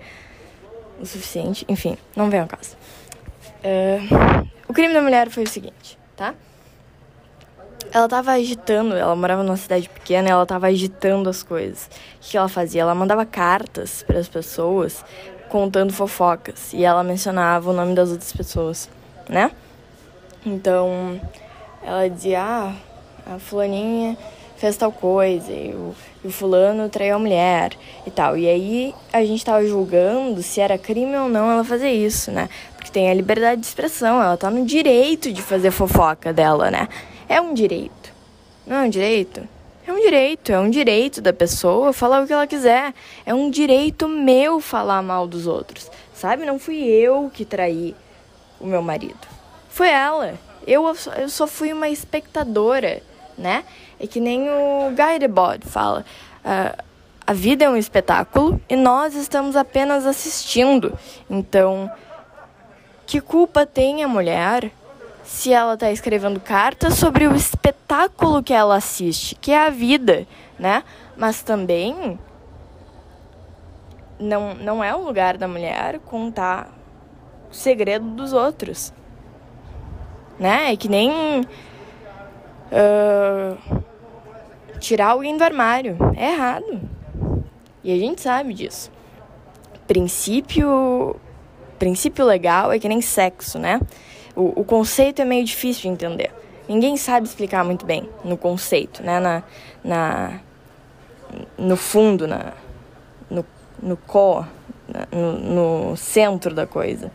o 0.98 1.04
suficiente. 1.04 1.66
Enfim, 1.68 1.98
não 2.16 2.30
vem 2.30 2.40
ao 2.40 2.46
caso. 2.46 2.78
Uh, 3.62 4.48
o 4.66 4.72
crime 4.72 4.94
da 4.94 5.02
mulher 5.02 5.28
foi 5.28 5.42
o 5.42 5.48
seguinte, 5.48 5.98
tá? 6.16 6.34
Ela 7.92 8.08
tava 8.08 8.32
agitando, 8.32 8.94
ela 8.94 9.14
morava 9.14 9.42
numa 9.42 9.56
cidade 9.56 9.88
pequena, 9.88 10.28
ela 10.28 10.46
tava 10.46 10.66
agitando 10.66 11.28
as 11.28 11.42
coisas. 11.42 11.88
O 12.16 12.30
que 12.30 12.36
ela 12.36 12.48
fazia? 12.48 12.82
Ela 12.82 12.94
mandava 12.94 13.24
cartas 13.24 14.02
para 14.02 14.18
as 14.18 14.28
pessoas 14.28 15.04
contando 15.48 15.92
fofocas 15.92 16.72
e 16.72 16.84
ela 16.84 17.04
mencionava 17.04 17.70
o 17.70 17.72
nome 17.72 17.94
das 17.94 18.10
outras 18.10 18.32
pessoas, 18.32 18.88
né? 19.28 19.52
Então, 20.44 21.20
ela 21.82 22.08
dizia: 22.08 22.42
"Ah, 22.42 22.72
a 23.34 23.38
fulaninha 23.38 24.16
fez 24.56 24.76
tal 24.76 24.90
coisa, 24.90 25.52
e 25.52 25.72
o, 25.72 25.94
e 26.24 26.28
o 26.28 26.30
fulano 26.30 26.88
traiu 26.88 27.14
a 27.14 27.18
mulher 27.18 27.72
e 28.04 28.10
tal". 28.10 28.36
E 28.36 28.48
aí 28.48 28.94
a 29.12 29.24
gente 29.24 29.44
tava 29.44 29.64
julgando 29.64 30.42
se 30.42 30.60
era 30.60 30.76
crime 30.76 31.16
ou 31.16 31.28
não 31.28 31.50
ela 31.50 31.62
fazer 31.62 31.90
isso, 31.90 32.32
né? 32.32 32.48
Porque 32.74 32.90
tem 32.90 33.08
a 33.08 33.14
liberdade 33.14 33.60
de 33.60 33.66
expressão, 33.68 34.20
ela 34.20 34.36
tá 34.36 34.50
no 34.50 34.66
direito 34.66 35.32
de 35.32 35.40
fazer 35.40 35.70
fofoca 35.70 36.32
dela, 36.32 36.70
né? 36.70 36.88
É 37.28 37.40
um 37.40 37.54
direito. 37.54 38.12
Não 38.66 38.76
é 38.76 38.82
um 38.82 38.90
direito? 38.90 39.48
É 39.86 39.92
um 39.92 40.00
direito, 40.00 40.50
é 40.50 40.58
um 40.58 40.70
direito 40.70 41.20
da 41.20 41.32
pessoa 41.32 41.92
falar 41.92 42.22
o 42.22 42.26
que 42.26 42.32
ela 42.32 42.46
quiser. 42.46 42.94
É 43.26 43.34
um 43.34 43.50
direito 43.50 44.08
meu 44.08 44.58
falar 44.58 45.02
mal 45.02 45.26
dos 45.26 45.46
outros. 45.46 45.90
Sabe? 46.14 46.46
Não 46.46 46.58
fui 46.58 46.76
eu 46.82 47.30
que 47.32 47.44
traí 47.44 47.94
o 48.58 48.66
meu 48.66 48.80
marido. 48.80 49.28
Foi 49.68 49.88
ela. 49.88 50.38
Eu, 50.66 50.86
eu 51.18 51.28
só 51.28 51.46
fui 51.46 51.72
uma 51.72 51.88
espectadora, 51.90 53.02
né? 53.36 53.64
É 54.00 54.06
que 54.06 54.20
nem 54.20 54.48
o 54.48 54.90
Guy 54.90 55.18
Debord 55.18 55.66
fala. 55.66 56.04
Uh, 56.42 56.82
a 57.26 57.32
vida 57.32 57.66
é 57.66 57.68
um 57.68 57.76
espetáculo 57.76 58.60
e 58.68 58.76
nós 58.76 59.14
estamos 59.14 59.56
apenas 59.56 60.06
assistindo. 60.06 60.98
Então, 61.28 61.90
que 63.06 63.20
culpa 63.20 63.66
tem 63.66 64.02
a 64.02 64.08
mulher 64.08 64.70
se 65.34 65.52
ela 65.52 65.74
está 65.74 65.90
escrevendo 65.90 66.38
cartas 66.38 66.94
sobre 66.94 67.26
o 67.26 67.34
espetáculo 67.34 68.40
que 68.40 68.54
ela 68.54 68.76
assiste, 68.76 69.34
que 69.34 69.50
é 69.50 69.66
a 69.66 69.68
vida, 69.68 70.28
né? 70.56 70.84
Mas 71.16 71.42
também 71.42 72.16
não, 74.16 74.54
não 74.54 74.82
é 74.82 74.94
o 74.94 75.04
lugar 75.04 75.36
da 75.36 75.48
mulher 75.48 75.98
contar 75.98 76.72
o 77.50 77.52
segredo 77.52 78.06
dos 78.10 78.32
outros. 78.32 78.94
Né? 80.38 80.72
É 80.72 80.76
que 80.76 80.88
nem 80.88 81.40
uh, 82.70 83.82
tirar 84.78 85.08
alguém 85.08 85.36
do 85.36 85.42
armário. 85.42 85.98
É 86.16 86.30
errado. 86.30 86.80
E 87.82 87.92
a 87.92 87.98
gente 87.98 88.20
sabe 88.20 88.54
disso. 88.54 88.88
princípio 89.88 91.16
princípio 91.76 92.24
legal 92.24 92.70
é 92.70 92.78
que 92.78 92.88
nem 92.88 93.00
sexo, 93.00 93.58
né? 93.58 93.80
O, 94.34 94.60
o 94.60 94.64
conceito 94.64 95.22
é 95.22 95.24
meio 95.24 95.44
difícil 95.44 95.82
de 95.82 95.88
entender. 95.88 96.30
Ninguém 96.68 96.96
sabe 96.96 97.26
explicar 97.26 97.64
muito 97.64 97.84
bem 97.84 98.08
no 98.24 98.36
conceito, 98.36 99.02
né? 99.02 99.20
Na, 99.20 99.42
na, 99.84 100.40
no 101.58 101.76
fundo, 101.76 102.26
na, 102.26 102.52
no, 103.30 103.44
no 103.82 103.96
core, 103.96 104.46
no, 105.12 105.90
no 105.90 105.96
centro 105.96 106.54
da 106.54 106.66
coisa. 106.66 107.12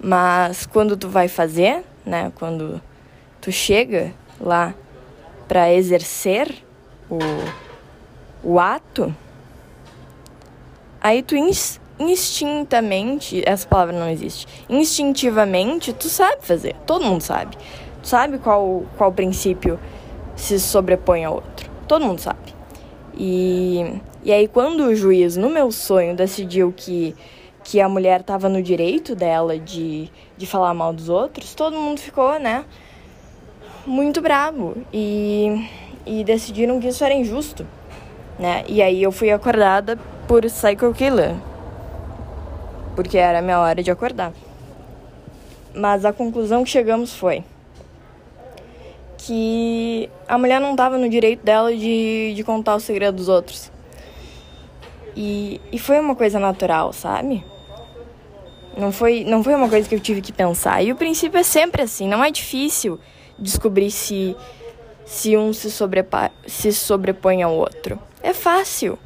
Mas 0.00 0.66
quando 0.66 0.96
tu 0.96 1.08
vai 1.08 1.28
fazer, 1.28 1.84
né? 2.04 2.32
Quando 2.36 2.80
tu 3.40 3.52
chega 3.52 4.12
lá 4.40 4.74
para 5.46 5.72
exercer 5.72 6.52
o, 7.10 7.18
o 8.42 8.58
ato, 8.58 9.14
aí 11.00 11.22
tu 11.22 11.36
ins, 11.36 11.80
instintamente, 11.98 13.42
essa 13.46 13.66
palavra 13.66 13.98
não 13.98 14.08
existe, 14.08 14.46
instintivamente 14.68 15.92
tu 15.92 16.08
sabe 16.08 16.38
fazer, 16.40 16.74
todo 16.86 17.04
mundo 17.04 17.20
sabe. 17.20 17.56
Tu 18.02 18.08
sabe 18.08 18.38
qual, 18.38 18.84
qual 18.96 19.12
princípio 19.12 19.78
se 20.34 20.60
sobrepõe 20.60 21.24
ao 21.24 21.34
outro, 21.34 21.70
todo 21.88 22.04
mundo 22.04 22.20
sabe. 22.20 22.54
E, 23.16 24.00
e 24.22 24.32
aí 24.32 24.46
quando 24.46 24.84
o 24.84 24.94
juiz, 24.94 25.36
no 25.36 25.48
meu 25.48 25.72
sonho, 25.72 26.14
decidiu 26.14 26.72
que 26.76 27.14
que 27.68 27.80
a 27.80 27.88
mulher 27.88 28.20
estava 28.20 28.48
no 28.48 28.62
direito 28.62 29.16
dela 29.16 29.58
de, 29.58 30.08
de 30.36 30.46
falar 30.46 30.72
mal 30.72 30.92
dos 30.92 31.08
outros, 31.08 31.52
todo 31.52 31.74
mundo 31.76 31.98
ficou, 31.98 32.38
né, 32.38 32.64
muito 33.84 34.20
bravo. 34.20 34.76
E, 34.92 35.68
e 36.06 36.22
decidiram 36.22 36.78
que 36.78 36.88
isso 36.88 37.02
era 37.04 37.12
injusto, 37.12 37.66
né? 38.38 38.64
E 38.68 38.80
aí 38.80 39.02
eu 39.02 39.10
fui 39.10 39.30
acordada 39.30 39.98
por 40.28 40.42
Psycho 40.42 40.92
Killer, 40.94 41.34
porque 42.96 43.18
era 43.18 43.40
minha 43.42 43.60
hora 43.60 43.82
de 43.82 43.90
acordar. 43.90 44.32
Mas 45.74 46.04
a 46.04 46.12
conclusão 46.12 46.64
que 46.64 46.70
chegamos 46.70 47.12
foi 47.14 47.44
que 49.18 50.08
a 50.26 50.38
mulher 50.38 50.60
não 50.60 50.70
estava 50.70 50.96
no 50.96 51.08
direito 51.08 51.44
dela 51.44 51.74
de, 51.74 52.32
de 52.34 52.44
contar 52.44 52.74
o 52.76 52.80
segredo 52.80 53.16
dos 53.16 53.28
outros. 53.28 53.70
E, 55.14 55.60
e 55.72 55.78
foi 55.78 55.98
uma 55.98 56.14
coisa 56.14 56.38
natural, 56.38 56.92
sabe? 56.92 57.44
Não 58.76 58.92
foi, 58.92 59.24
não 59.24 59.42
foi 59.42 59.54
uma 59.54 59.68
coisa 59.68 59.88
que 59.88 59.94
eu 59.94 60.00
tive 60.00 60.20
que 60.20 60.32
pensar. 60.32 60.82
E 60.82 60.92
o 60.92 60.96
princípio 60.96 61.38
é 61.38 61.42
sempre 61.42 61.82
assim, 61.82 62.06
não 62.08 62.22
é 62.22 62.30
difícil 62.30 63.00
descobrir 63.38 63.90
se, 63.90 64.36
se 65.04 65.36
um 65.36 65.52
se, 65.52 65.70
sobrepa, 65.70 66.30
se 66.46 66.72
sobrepõe 66.72 67.42
ao 67.42 67.54
outro. 67.54 67.98
É 68.22 68.32
fácil. 68.32 68.98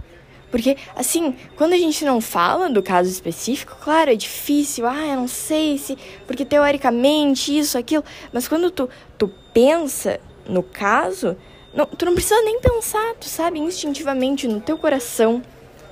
Porque, 0.51 0.77
assim, 0.97 1.35
quando 1.57 1.75
a 1.75 1.79
gente 1.79 2.05
não 2.05 2.21
fala 2.21 2.69
do 2.69 2.83
caso 2.83 3.09
específico, 3.09 3.77
claro, 3.81 4.11
é 4.11 4.17
difícil, 4.17 4.87
ah, 4.87 5.07
eu 5.07 5.17
não 5.17 5.29
sei 5.29 5.79
se. 5.79 5.97
Porque 6.27 6.45
teoricamente 6.45 7.57
isso, 7.57 7.79
aquilo. 7.79 8.05
Mas 8.33 8.49
quando 8.49 8.71
tu, 8.71 8.89
tu 9.17 9.29
pensa 9.55 10.21
no 10.47 10.63
caso, 10.63 11.37
não, 11.73 11.87
tu 11.87 12.05
não 12.05 12.15
precisa 12.15 12.41
nem 12.43 12.61
pensar, 12.61 13.15
tu 13.15 13.27
sabe 13.27 13.61
instintivamente 13.61 14.49
no 14.49 14.61
teu 14.61 14.77
coração, 14.77 15.41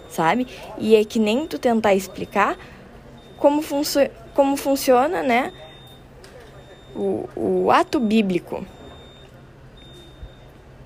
sabe? 0.08 0.46
E 0.76 0.96
é 0.96 1.04
que 1.04 1.20
nem 1.20 1.46
tu 1.46 1.56
tentar 1.58 1.94
explicar 1.94 2.58
como, 3.36 3.62
funcio 3.62 4.10
como 4.34 4.56
funciona, 4.56 5.22
né? 5.22 5.52
O, 6.96 7.28
o 7.36 7.70
ato 7.70 8.00
bíblico. 8.00 8.66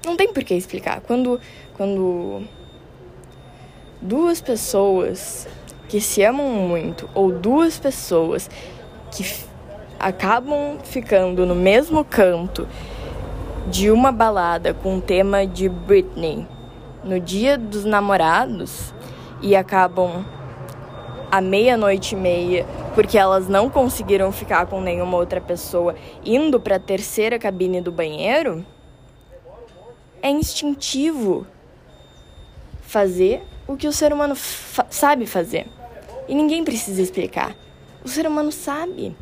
Não 0.04 0.16
tem 0.16 0.30
por 0.30 0.44
que 0.44 0.52
explicar. 0.52 1.00
Quando, 1.00 1.40
quando 1.74 2.42
duas 4.02 4.40
pessoas 4.40 5.46
que 5.88 6.00
se 6.00 6.22
amam 6.24 6.50
muito, 6.50 7.08
ou 7.14 7.30
duas 7.30 7.78
pessoas 7.78 8.50
que 9.12 9.24
acabam 9.98 10.78
ficando 10.82 11.46
no 11.46 11.54
mesmo 11.54 12.04
canto 12.04 12.66
de 13.68 13.90
uma 13.90 14.10
balada 14.10 14.74
com 14.74 14.98
o 14.98 15.00
tema 15.00 15.46
de 15.46 15.68
Britney 15.68 16.46
no 17.04 17.20
dia 17.20 17.56
dos 17.56 17.84
namorados 17.84 18.92
e 19.40 19.54
acabam 19.54 20.24
à 21.30 21.40
meia-noite 21.40 22.14
e 22.14 22.18
meia, 22.18 22.66
porque 22.94 23.16
elas 23.16 23.48
não 23.48 23.70
conseguiram 23.70 24.30
ficar 24.32 24.66
com 24.66 24.80
nenhuma 24.80 25.16
outra 25.16 25.40
pessoa, 25.40 25.94
indo 26.24 26.60
para 26.60 26.76
a 26.76 26.80
terceira 26.80 27.38
cabine 27.38 27.80
do 27.80 27.90
banheiro, 27.90 28.64
é 30.20 30.28
instintivo 30.28 31.46
fazer 32.82 33.42
o 33.72 33.76
que 33.76 33.88
o 33.88 33.92
ser 33.92 34.12
humano 34.12 34.34
fa 34.34 34.86
sabe 34.90 35.26
fazer. 35.26 35.68
E 36.28 36.34
ninguém 36.34 36.64
precisa 36.64 37.00
explicar. 37.02 37.56
O 38.04 38.08
ser 38.08 38.26
humano 38.26 38.52
sabe. 38.52 39.16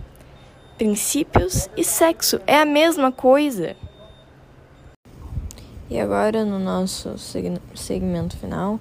Princípios 0.77 1.69
e 1.77 1.85
sexo 1.85 2.41
é 2.47 2.57
a 2.57 2.65
mesma 2.65 3.13
coisa. 3.13 3.77
E 5.89 5.99
agora, 5.99 6.45
no 6.45 6.59
nosso 6.59 7.17
segmento 7.75 8.37
final, 8.37 8.79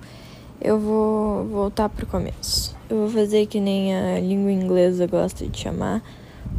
eu 0.61 0.79
vou 0.79 1.45
voltar 1.45 1.89
para 1.89 2.05
o 2.05 2.07
começo. 2.07 2.75
Eu 2.89 2.97
vou 2.97 3.09
fazer 3.09 3.45
que 3.47 3.59
nem 3.59 3.95
a 3.95 4.19
língua 4.19 4.51
inglesa 4.51 5.07
gosta 5.07 5.47
de 5.47 5.57
chamar 5.59 6.03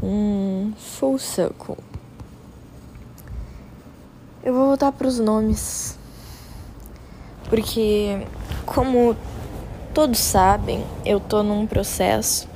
um 0.02 0.72
full 0.76 1.18
circle. 1.18 1.76
Eu 4.42 4.54
vou 4.54 4.66
voltar 4.66 4.90
para 4.90 5.06
os 5.06 5.18
nomes. 5.18 5.99
Porque, 7.50 8.16
como 8.64 9.14
todos 9.92 10.18
sabem, 10.20 10.82
eu 11.04 11.20
tô 11.20 11.42
num 11.42 11.66
processo 11.66 12.48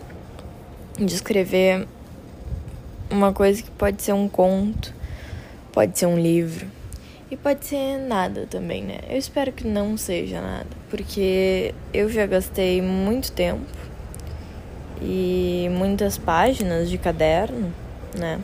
de 0.97 1.13
escrever 1.13 1.87
uma 3.11 3.33
coisa 3.33 3.61
que 3.63 3.71
pode 3.73 4.03
ser 4.03 4.13
um 4.13 4.29
conto, 4.29 4.95
pode 5.73 5.99
ser 5.99 6.07
um 6.07 6.17
livro 6.19 6.67
e 7.31 7.37
pode 7.37 7.67
ser 7.67 7.99
nada 7.99 8.47
também, 8.49 8.85
né? 8.85 9.01
Eu 9.11 9.19
espero 9.19 9.51
que 9.51 9.67
não 9.67 9.97
seja 9.97 10.41
nada, 10.41 10.69
porque 10.89 11.75
eu 11.93 12.09
já 12.09 12.25
gastei 12.27 12.81
muito 12.81 13.33
tempo 13.33 13.67
e 15.03 15.69
muitas 15.73 16.17
páginas 16.17 16.89
de 16.89 16.97
caderno, 16.97 17.75
né? 18.17 18.39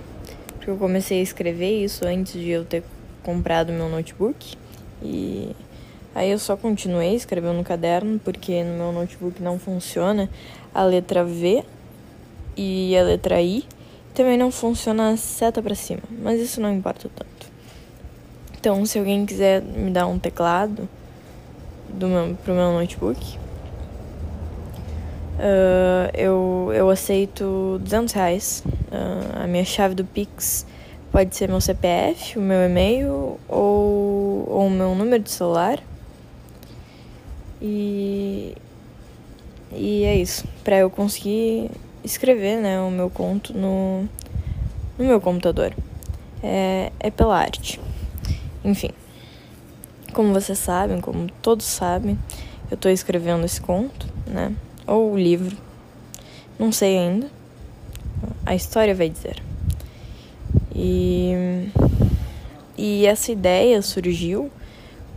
Porque 0.57 0.71
eu 0.71 0.77
comecei 0.77 1.21
a 1.21 1.23
escrever 1.23 1.85
isso 1.85 2.05
antes 2.05 2.33
de 2.33 2.51
eu 2.51 2.65
ter 2.65 2.83
comprado 3.23 3.73
meu 3.73 3.89
notebook 3.89 4.57
e 5.03 5.55
aí 6.15 6.31
eu 6.31 6.39
só 6.39 6.57
continuei 6.57 7.15
escrevendo 7.15 7.55
no 7.55 7.65
caderno 7.65 8.19
porque 8.25 8.63
no 8.65 8.75
meu 8.75 8.93
notebook 8.93 9.43
não 9.43 9.59
funciona 9.59 10.29
a 10.75 10.83
letra 10.83 11.25
V 11.25 11.65
e 12.57 12.97
a 12.97 13.03
letra 13.03 13.41
I. 13.41 13.65
Também 14.15 14.37
não 14.37 14.51
funciona 14.51 15.11
a 15.11 15.17
seta 15.17 15.63
para 15.63 15.75
cima, 15.75 16.03
mas 16.23 16.41
isso 16.41 16.61
não 16.61 16.73
importa 16.73 17.09
tanto. 17.15 17.51
Então, 18.59 18.85
se 18.85 18.99
alguém 18.99 19.25
quiser 19.25 19.63
me 19.63 19.91
dar 19.91 20.07
um 20.07 20.19
teclado 20.19 20.89
do 21.89 22.07
meu, 22.07 22.37
pro 22.45 22.53
meu 22.53 22.73
notebook, 22.73 23.39
uh, 25.39 26.11
eu, 26.13 26.71
eu 26.75 26.91
aceito 26.91 27.81
200 27.83 28.13
reais. 28.13 28.65
Uh, 28.93 29.45
a 29.45 29.47
minha 29.47 29.65
chave 29.65 29.95
do 29.95 30.05
Pix 30.05 30.67
pode 31.11 31.35
ser 31.35 31.49
meu 31.49 31.61
CPF, 31.61 32.39
o 32.39 32.43
meu 32.43 32.67
e-mail 32.67 33.39
ou, 33.49 34.47
ou 34.47 34.67
o 34.67 34.71
meu 34.71 34.95
número 34.95 35.23
de 35.23 35.31
celular. 35.31 35.79
E, 37.61 38.55
e 39.73 40.05
é 40.05 40.17
isso. 40.17 40.45
Para 40.65 40.79
eu 40.79 40.91
conseguir 40.91 41.71
escrever 42.03 42.57
né, 42.61 42.81
o 42.81 42.91
meu 42.91 43.11
conto 43.11 43.57
no, 43.57 44.09
no 44.99 45.05
meu 45.05 45.21
computador. 45.21 45.75
É, 46.43 46.91
é 46.99 47.11
pela 47.11 47.39
arte. 47.39 47.81
Enfim, 48.65 48.91
como 50.13 50.33
vocês 50.33 50.59
sabem, 50.59 51.01
como 51.01 51.31
todos 51.43 51.67
sabem, 51.67 52.19
eu 52.71 52.75
estou 52.75 52.91
escrevendo 52.91 53.45
esse 53.45 53.61
conto, 53.61 54.07
né? 54.27 54.53
Ou 54.87 55.13
o 55.13 55.19
livro, 55.19 55.57
não 56.59 56.73
sei 56.73 56.99
ainda. 56.99 57.29
A 58.45 58.55
história 58.55 58.95
vai 58.95 59.09
dizer. 59.09 59.43
E, 60.75 61.69
e 62.77 63.07
essa 63.07 63.33
ideia 63.33 63.81
surgiu 63.83 64.51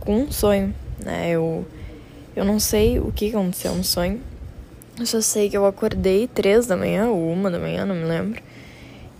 com 0.00 0.22
um 0.22 0.32
sonho, 0.32 0.74
né? 1.04 1.30
Eu, 1.30 1.66
eu 2.34 2.44
não 2.44 2.58
sei 2.58 2.98
o 2.98 3.12
que 3.12 3.30
aconteceu 3.30 3.74
no 3.74 3.84
sonho. 3.84 4.20
Eu 4.98 5.06
só 5.06 5.20
sei 5.20 5.50
que 5.50 5.56
eu 5.56 5.66
acordei 5.66 6.28
três 6.28 6.66
da 6.66 6.76
manhã 6.76 7.08
ou 7.08 7.32
uma 7.32 7.50
da 7.50 7.58
manhã, 7.58 7.84
não 7.84 7.94
me 7.94 8.04
lembro. 8.04 8.42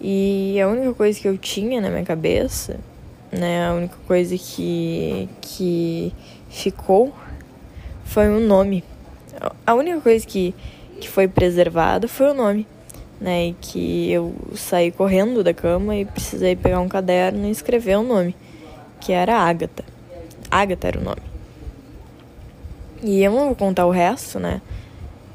E 0.01 0.61
a 0.61 0.69
única 0.69 0.93
coisa 0.95 1.19
que 1.19 1.27
eu 1.27 1.37
tinha 1.37 1.81
na 1.81 1.91
minha 1.91 2.05
cabeça 2.05 2.79
né? 3.35 3.67
A 3.67 3.75
única 3.75 3.97
coisa 4.07 4.37
que, 4.39 5.29
que 5.41 6.13
ficou 6.49 7.13
foi 8.05 8.29
o 8.29 8.41
nome. 8.41 8.85
A 9.67 9.75
única 9.75 10.01
coisa 10.01 10.25
que, 10.27 10.55
que 11.01 11.09
foi 11.09 11.27
preservada 11.27 12.07
foi 12.07 12.31
o 12.31 12.35
nome, 12.35 12.67
né? 13.21 13.49
E 13.49 13.57
que 13.61 14.11
eu 14.11 14.35
saí 14.55 14.91
correndo 14.91 15.43
da 15.43 15.53
cama 15.53 15.97
e 15.97 16.05
precisei 16.05 16.55
pegar 16.55 16.81
um 16.81 16.89
caderno 16.89 17.47
e 17.47 17.51
escrever 17.51 17.99
o 17.99 18.03
nome, 18.03 18.35
que 19.01 19.13
era 19.13 19.37
Agatha. 19.37 19.85
Agatha 20.51 20.89
era 20.89 21.01
o 21.01 21.03
nome. 21.03 21.34
E 23.07 23.23
eu 23.23 23.31
não 23.31 23.47
vou 23.49 23.55
contar 23.55 23.85
o 23.85 23.91
resto, 23.91 24.41
né? 24.41 24.63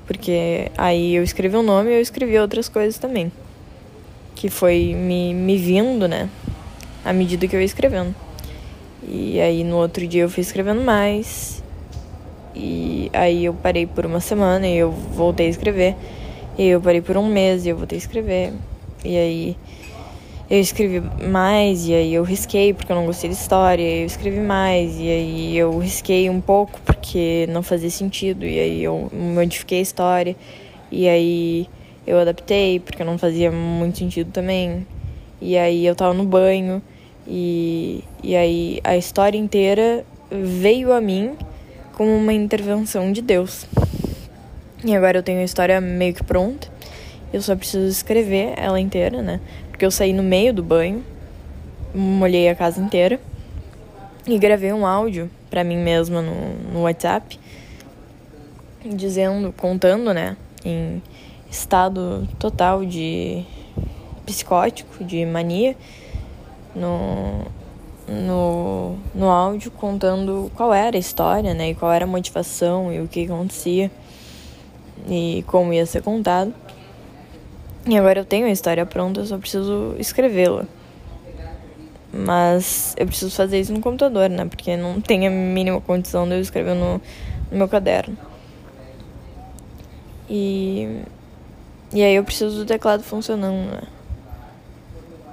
Porque 0.07 0.71
aí 0.75 1.13
eu 1.13 1.21
escrevi 1.21 1.55
o 1.55 1.59
um 1.59 1.63
nome 1.63 1.91
e 1.91 1.93
eu 1.93 2.01
escrevi 2.01 2.39
outras 2.39 2.67
coisas 2.67 2.97
também. 2.97 3.31
Que 4.33 4.49
foi 4.49 4.95
me, 4.95 5.35
me 5.35 5.55
vindo, 5.55 6.07
né? 6.07 6.27
À 7.05 7.13
medida 7.13 7.47
que 7.47 7.55
eu 7.55 7.59
ia 7.59 7.65
escrevendo. 7.67 8.15
E 9.07 9.39
aí 9.39 9.63
no 9.63 9.75
outro 9.75 10.07
dia 10.07 10.23
eu 10.23 10.29
fui 10.31 10.41
escrevendo 10.41 10.81
mais. 10.81 11.63
E 12.55 13.11
aí 13.13 13.45
eu 13.45 13.53
parei 13.53 13.85
por 13.85 14.03
uma 14.03 14.19
semana 14.19 14.67
e 14.67 14.75
eu 14.75 14.89
voltei 14.89 15.45
a 15.45 15.49
escrever. 15.51 15.95
E 16.57 16.65
eu 16.65 16.81
parei 16.81 17.01
por 17.01 17.17
um 17.17 17.27
mês 17.27 17.67
e 17.67 17.69
eu 17.69 17.77
voltei 17.77 17.97
a 17.97 18.01
escrever. 18.01 18.51
E 19.05 19.15
aí 19.15 19.57
eu 20.49 20.59
escrevi 20.59 20.99
mais 21.27 21.87
e 21.87 21.93
aí 21.93 22.13
eu 22.13 22.23
risquei 22.23 22.73
porque 22.73 22.91
eu 22.91 22.95
não 22.95 23.05
gostei 23.05 23.29
da 23.29 23.35
história, 23.35 23.83
eu 23.83 24.05
escrevi 24.05 24.39
mais 24.39 24.97
e 24.97 25.07
aí 25.07 25.57
eu 25.57 25.77
risquei 25.77 26.29
um 26.29 26.41
pouco 26.41 26.79
porque 26.81 27.45
não 27.49 27.61
fazia 27.61 27.89
sentido 27.89 28.45
e 28.45 28.59
aí 28.59 28.83
eu 28.83 29.11
modifiquei 29.13 29.79
a 29.79 29.81
história 29.83 30.35
e 30.91 31.07
aí 31.07 31.69
eu 32.05 32.19
adaptei 32.19 32.79
porque 32.79 33.03
não 33.03 33.17
fazia 33.19 33.51
muito 33.51 33.99
sentido 33.99 34.31
também. 34.31 34.87
E 35.39 35.55
aí 35.55 35.85
eu 35.85 35.95
tava 35.95 36.13
no 36.13 36.25
banho 36.25 36.81
e, 37.27 38.03
e 38.23 38.35
aí 38.35 38.79
a 38.83 38.97
história 38.97 39.37
inteira 39.37 40.03
veio 40.31 40.91
a 40.91 40.99
mim 40.99 41.37
como 41.93 42.15
uma 42.15 42.33
intervenção 42.33 43.11
de 43.11 43.21
Deus. 43.21 43.67
E 44.83 44.95
agora 44.95 45.19
eu 45.19 45.23
tenho 45.23 45.41
a 45.41 45.43
história 45.43 45.79
meio 45.79 46.15
que 46.15 46.23
pronta. 46.23 46.67
Eu 47.31 47.41
só 47.43 47.55
preciso 47.55 47.87
escrever 47.87 48.53
ela 48.57 48.79
inteira, 48.79 49.21
né? 49.21 49.39
Porque 49.79 49.85
eu 49.85 49.91
saí 49.91 50.11
no 50.11 50.21
meio 50.21 50.53
do 50.53 50.61
banho, 50.61 51.05
molhei 51.95 52.49
a 52.49 52.53
casa 52.53 52.81
inteira 52.81 53.17
e 54.27 54.37
gravei 54.37 54.73
um 54.73 54.85
áudio 54.85 55.31
para 55.49 55.63
mim 55.63 55.77
mesma 55.77 56.21
no, 56.21 56.33
no 56.73 56.81
WhatsApp, 56.81 57.39
dizendo, 58.85 59.53
contando, 59.53 60.13
né, 60.13 60.35
em 60.65 61.01
estado 61.49 62.27
total 62.37 62.83
de 62.83 63.45
psicótico, 64.25 65.01
de 65.01 65.25
mania, 65.25 65.77
no, 66.75 67.45
no, 68.05 68.97
no 69.15 69.29
áudio 69.29 69.71
contando 69.71 70.51
qual 70.55 70.73
era 70.73 70.97
a 70.97 70.99
história, 70.99 71.53
né, 71.53 71.69
e 71.69 71.75
qual 71.75 71.93
era 71.93 72.03
a 72.03 72.07
motivação 72.07 72.91
e 72.91 72.99
o 72.99 73.07
que 73.07 73.23
acontecia 73.23 73.89
e 75.07 75.41
como 75.47 75.71
ia 75.71 75.85
ser 75.85 76.03
contado. 76.03 76.53
E 77.89 77.97
agora 77.97 78.19
eu 78.19 78.25
tenho 78.25 78.45
a 78.45 78.51
história 78.51 78.85
pronta, 78.85 79.21
eu 79.21 79.25
só 79.25 79.39
preciso 79.39 79.95
escrevê-la. 79.97 80.65
Mas 82.13 82.93
eu 82.95 83.07
preciso 83.07 83.31
fazer 83.35 83.59
isso 83.59 83.73
no 83.73 83.81
computador, 83.81 84.29
né? 84.29 84.45
Porque 84.45 84.77
não 84.77 85.01
tem 85.01 85.25
a 85.25 85.31
mínima 85.31 85.81
condição 85.81 86.27
de 86.27 86.35
eu 86.35 86.39
escrever 86.39 86.75
no, 86.75 87.01
no 87.51 87.57
meu 87.57 87.67
caderno. 87.67 88.15
E. 90.29 91.01
E 91.91 92.03
aí 92.03 92.13
eu 92.13 92.23
preciso 92.23 92.57
do 92.57 92.65
teclado 92.65 93.01
funcionando, 93.01 93.71
né? 93.71 93.81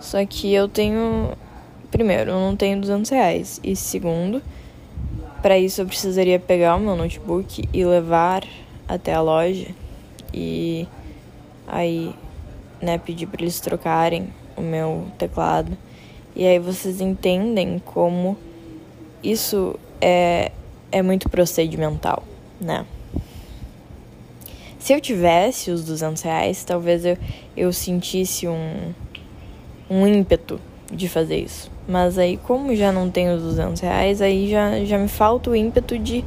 Só 0.00 0.24
que 0.24 0.54
eu 0.54 0.66
tenho. 0.66 1.36
Primeiro, 1.90 2.30
eu 2.30 2.40
não 2.40 2.56
tenho 2.56 2.80
200 2.80 3.10
reais. 3.10 3.60
E 3.62 3.76
segundo, 3.76 4.42
para 5.42 5.58
isso 5.58 5.82
eu 5.82 5.86
precisaria 5.86 6.38
pegar 6.38 6.76
o 6.76 6.80
meu 6.80 6.96
notebook 6.96 7.68
e 7.70 7.84
levar 7.84 8.44
até 8.88 9.12
a 9.12 9.20
loja. 9.20 9.68
E 10.32 10.88
aí 11.68 12.14
né, 12.80 12.98
pedir 12.98 13.26
para 13.26 13.42
eles 13.42 13.60
trocarem 13.60 14.28
o 14.56 14.60
meu 14.60 15.06
teclado. 15.18 15.76
E 16.34 16.46
aí 16.46 16.58
vocês 16.58 17.00
entendem 17.00 17.80
como 17.84 18.36
isso 19.22 19.78
é, 20.00 20.52
é 20.92 21.02
muito 21.02 21.28
procedimental, 21.28 22.22
né? 22.60 22.84
Se 24.78 24.92
eu 24.92 25.00
tivesse 25.00 25.70
os 25.70 25.84
200 25.84 26.22
reais, 26.22 26.64
talvez 26.64 27.04
eu, 27.04 27.18
eu 27.56 27.72
sentisse 27.72 28.46
um, 28.46 28.92
um 29.90 30.06
ímpeto 30.06 30.60
de 30.92 31.08
fazer 31.08 31.38
isso. 31.38 31.70
Mas 31.88 32.18
aí, 32.18 32.36
como 32.36 32.74
já 32.74 32.92
não 32.92 33.10
tenho 33.10 33.34
os 33.34 33.42
200 33.42 33.80
reais, 33.80 34.22
aí 34.22 34.48
já, 34.48 34.84
já 34.84 34.98
me 34.98 35.08
falta 35.08 35.50
o 35.50 35.56
ímpeto 35.56 35.98
de 35.98 36.24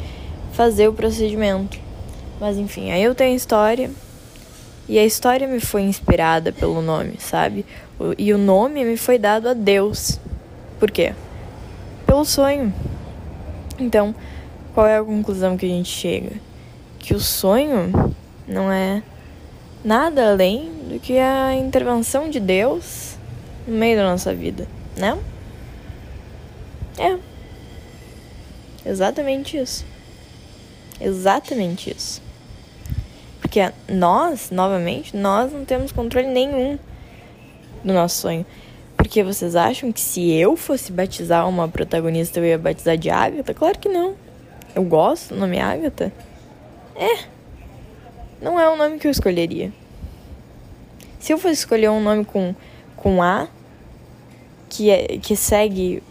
fazer 0.52 0.90
o 0.90 0.94
procedimento. 0.94 1.80
Mas 2.40 2.58
enfim, 2.58 2.92
aí 2.92 3.02
eu 3.02 3.16
tenho 3.16 3.34
a 3.34 3.36
história, 3.36 3.92
e 4.89 4.97
a 4.97 5.06
história 5.06 5.47
me 5.47 5.60
foi 5.60 5.84
inspirada 5.84 6.52
pelo 6.52 6.82
nome, 6.82 7.13
sabe? 7.19 7.63
E 8.17 8.34
o 8.34 8.39
nome 8.39 8.84
me 8.84 8.97
foi 8.97 9.19
dado 9.19 9.47
a 9.47 9.54
Deus. 9.54 10.19
Por 10.80 10.89
quê? 10.89 11.13
Pelo 12.08 12.25
sonho. 12.25 12.73
Então, 13.78 14.15
qual 14.73 14.88
é 14.88 14.97
a 14.97 15.04
conclusão 15.04 15.56
que 15.56 15.67
a 15.67 15.69
gente 15.69 15.89
chega? 15.89 16.32
Que 16.97 17.13
o 17.13 17.19
sonho 17.19 18.15
não 18.47 18.71
é 18.71 19.04
nada 19.86 20.32
além 20.32 20.71
do 20.89 20.99
que 20.99 21.19
a 21.19 21.54
intervenção 21.54 22.28
de 22.28 22.39
Deus 22.39 23.15
no 23.67 23.78
meio 23.78 23.95
da 23.95 24.10
nossa 24.10 24.34
vida, 24.34 24.67
né? 24.97 25.15
É. 26.97 27.15
Exatamente 28.89 29.56
isso. 29.56 29.86
Exatamente 30.99 31.91
isso. 31.95 32.29
Porque 33.50 33.68
nós, 33.92 34.52
novamente, 34.52 35.18
nós 35.18 35.52
não 35.52 35.66
temos 35.66 35.92
controle 35.92 36.28
nenhum 36.28 36.78
do 37.84 37.92
nosso 37.92 38.22
sonho. 38.22 38.46
Porque 38.96 39.24
vocês 39.24 39.56
acham 39.56 39.92
que 39.92 40.00
se 40.00 40.32
eu 40.32 40.56
fosse 40.56 40.92
batizar 40.92 41.50
uma 41.50 41.68
protagonista, 41.68 42.40
eu 42.40 42.46
ia 42.46 42.60
batizar 42.60 42.96
de 42.96 43.10
Agatha? 43.10 43.52
Claro 43.56 43.80
que 43.80 43.90
não. 43.90 44.14
Eu 44.76 44.84
gosto 44.84 45.34
do 45.34 45.40
nome 45.40 45.60
Agatha. 45.60 46.14
É. 46.96 47.24
Não 48.40 48.60
é 48.60 48.70
o 48.70 48.78
nome 48.78 49.00
que 49.00 49.08
eu 49.08 49.12
escolheria. 49.12 49.74
Se 51.20 51.34
eu 51.34 51.40
fosse 51.40 51.56
escolher 51.56 51.90
um 51.90 52.00
nome 52.00 52.26
com, 52.26 52.54
com 52.96 53.24
A, 53.24 53.48
que, 54.70 54.92
é, 54.92 55.18
que 55.18 55.36
segue 55.36 56.04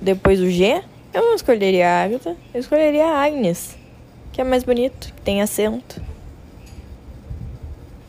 depois 0.00 0.38
o 0.38 0.48
G, 0.48 0.80
eu 1.12 1.22
não 1.22 1.34
escolheria 1.34 1.88
a 1.88 2.04
Agatha. 2.04 2.36
Eu 2.54 2.60
escolheria 2.60 3.06
a 3.06 3.24
Agnes, 3.24 3.76
que 4.32 4.40
é 4.40 4.44
mais 4.44 4.62
bonito, 4.62 5.12
que 5.12 5.22
tem 5.22 5.42
acento 5.42 6.03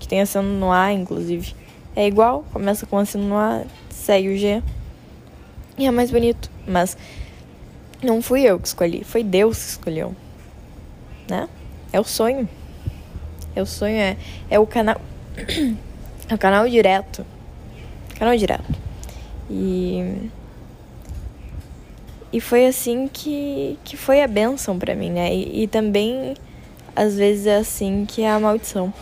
que 0.06 0.10
tem 0.10 0.22
aceno 0.22 0.48
no 0.48 0.72
A, 0.72 0.94
inclusive. 0.94 1.56
É 1.96 2.06
igual, 2.06 2.46
começa 2.54 2.86
com 2.86 2.98
aceno 3.00 3.28
no 3.28 3.36
A, 3.36 3.63
segue 3.89 4.30
o 4.30 4.38
G. 4.38 4.62
E 5.78 5.88
é 5.88 5.91
mais 5.91 6.12
bonito. 6.12 6.52
Mas 6.68 6.96
não 8.04 8.22
fui 8.22 8.44
eu 8.44 8.60
que 8.60 8.68
escolhi, 8.68 9.04
foi 9.04 9.24
Deus 9.24 9.58
que 9.58 9.70
escolheu. 9.72 10.15
Né? 11.28 11.50
É 11.91 12.00
o 12.00 12.04
sonho. 12.04 12.48
É 13.56 13.62
o 13.63 13.65
sonho, 13.65 13.98
é, 13.98 14.15
é 14.48 14.60
o 14.60 14.68
canal. 14.68 15.02
é 16.30 16.36
o 16.36 16.38
canal 16.38 16.70
direto. 16.70 17.26
Canal 18.20 18.38
direto. 18.38 18.72
E. 19.50 20.30
E 22.32 22.39
foi 22.39 22.68
assim 22.68 23.08
que, 23.08 23.80
que 23.84 23.98
foi 23.98 24.22
a 24.22 24.28
benção 24.28 24.78
para 24.78 24.94
mim, 24.94 25.10
né? 25.10 25.34
E, 25.34 25.63
e 25.63 25.68
também, 25.68 26.36
às 26.96 27.15
vezes, 27.15 27.48
é 27.48 27.56
assim 27.56 28.06
que 28.06 28.22
é 28.22 28.30
a 28.30 28.39
maldição. 28.39 28.94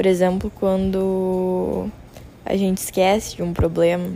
Por 0.00 0.06
exemplo, 0.06 0.50
quando 0.58 1.90
a 2.42 2.56
gente 2.56 2.78
esquece 2.78 3.36
de 3.36 3.42
um 3.42 3.52
problema, 3.52 4.14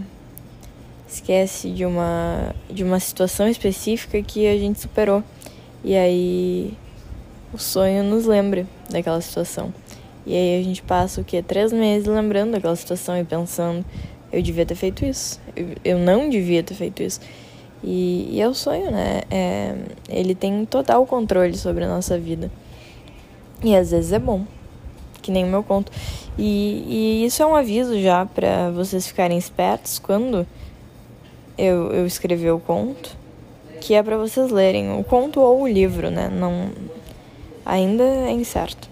esquece 1.06 1.68
de 1.68 1.84
uma, 1.84 2.54
de 2.70 2.82
uma 2.82 2.98
situação 2.98 3.46
específica 3.46 4.22
que 4.22 4.46
a 4.46 4.56
gente 4.56 4.80
superou. 4.80 5.22
E 5.84 5.94
aí 5.94 6.72
o 7.52 7.58
sonho 7.58 8.02
nos 8.02 8.24
lembra 8.24 8.66
daquela 8.88 9.20
situação. 9.20 9.74
E 10.24 10.34
aí 10.34 10.58
a 10.58 10.64
gente 10.64 10.80
passa 10.80 11.20
o 11.20 11.24
que? 11.24 11.42
Três 11.42 11.70
meses 11.70 12.08
lembrando 12.08 12.52
daquela 12.52 12.76
situação 12.76 13.18
e 13.18 13.22
pensando, 13.22 13.84
eu 14.32 14.40
devia 14.40 14.64
ter 14.64 14.76
feito 14.76 15.04
isso, 15.04 15.38
eu, 15.54 15.66
eu 15.84 15.98
não 15.98 16.30
devia 16.30 16.62
ter 16.62 16.72
feito 16.72 17.02
isso. 17.02 17.20
E, 17.82 18.26
e 18.30 18.40
é 18.40 18.48
o 18.48 18.54
sonho, 18.54 18.90
né? 18.90 19.20
É, 19.30 19.74
ele 20.08 20.34
tem 20.34 20.64
total 20.64 21.04
controle 21.04 21.58
sobre 21.58 21.84
a 21.84 21.88
nossa 21.88 22.18
vida. 22.18 22.50
E 23.62 23.76
às 23.76 23.90
vezes 23.90 24.10
é 24.10 24.18
bom 24.18 24.46
que 25.24 25.30
nem 25.30 25.42
o 25.42 25.48
meu 25.48 25.62
conto. 25.62 25.90
E, 26.36 26.84
e 26.86 27.24
isso 27.24 27.42
é 27.42 27.46
um 27.46 27.54
aviso 27.54 27.98
já 28.00 28.26
para 28.26 28.70
vocês 28.70 29.06
ficarem 29.06 29.38
espertos 29.38 29.98
quando 29.98 30.46
eu, 31.56 31.90
eu 31.92 32.06
escrever 32.06 32.50
o 32.50 32.60
conto, 32.60 33.16
que 33.80 33.94
é 33.94 34.02
para 34.02 34.18
vocês 34.18 34.50
lerem 34.50 34.92
o 34.98 35.02
conto 35.02 35.40
ou 35.40 35.62
o 35.62 35.66
livro, 35.66 36.10
né? 36.10 36.28
Não, 36.28 36.70
ainda 37.64 38.04
é 38.04 38.32
incerto. 38.32 38.88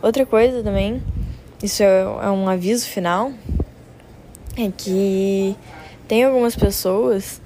Outra 0.00 0.24
coisa 0.24 0.62
também, 0.62 1.02
isso 1.62 1.82
é, 1.82 2.02
é 2.02 2.30
um 2.30 2.48
aviso 2.48 2.86
final, 2.86 3.32
é 4.56 4.70
que 4.76 5.56
tem 6.06 6.24
algumas 6.24 6.54
pessoas 6.54 7.40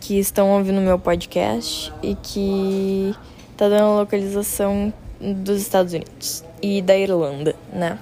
que 0.00 0.18
estão 0.18 0.50
ouvindo 0.50 0.80
meu 0.80 0.98
podcast 0.98 1.92
e 2.02 2.14
que 2.14 3.14
tá 3.58 3.68
dando 3.68 3.98
localização 3.98 4.92
dos 5.20 5.60
Estados 5.60 5.92
Unidos 5.92 6.44
e 6.62 6.80
da 6.80 6.96
Irlanda, 6.96 7.56
né? 7.72 7.98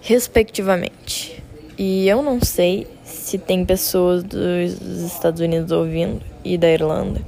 Respectivamente. 0.00 1.42
E 1.76 2.08
eu 2.08 2.22
não 2.22 2.40
sei 2.40 2.86
se 3.02 3.38
tem 3.38 3.64
pessoas 3.64 4.22
dos 4.22 5.02
Estados 5.02 5.40
Unidos 5.40 5.72
ouvindo 5.72 6.20
e 6.44 6.56
da 6.56 6.70
Irlanda. 6.70 7.20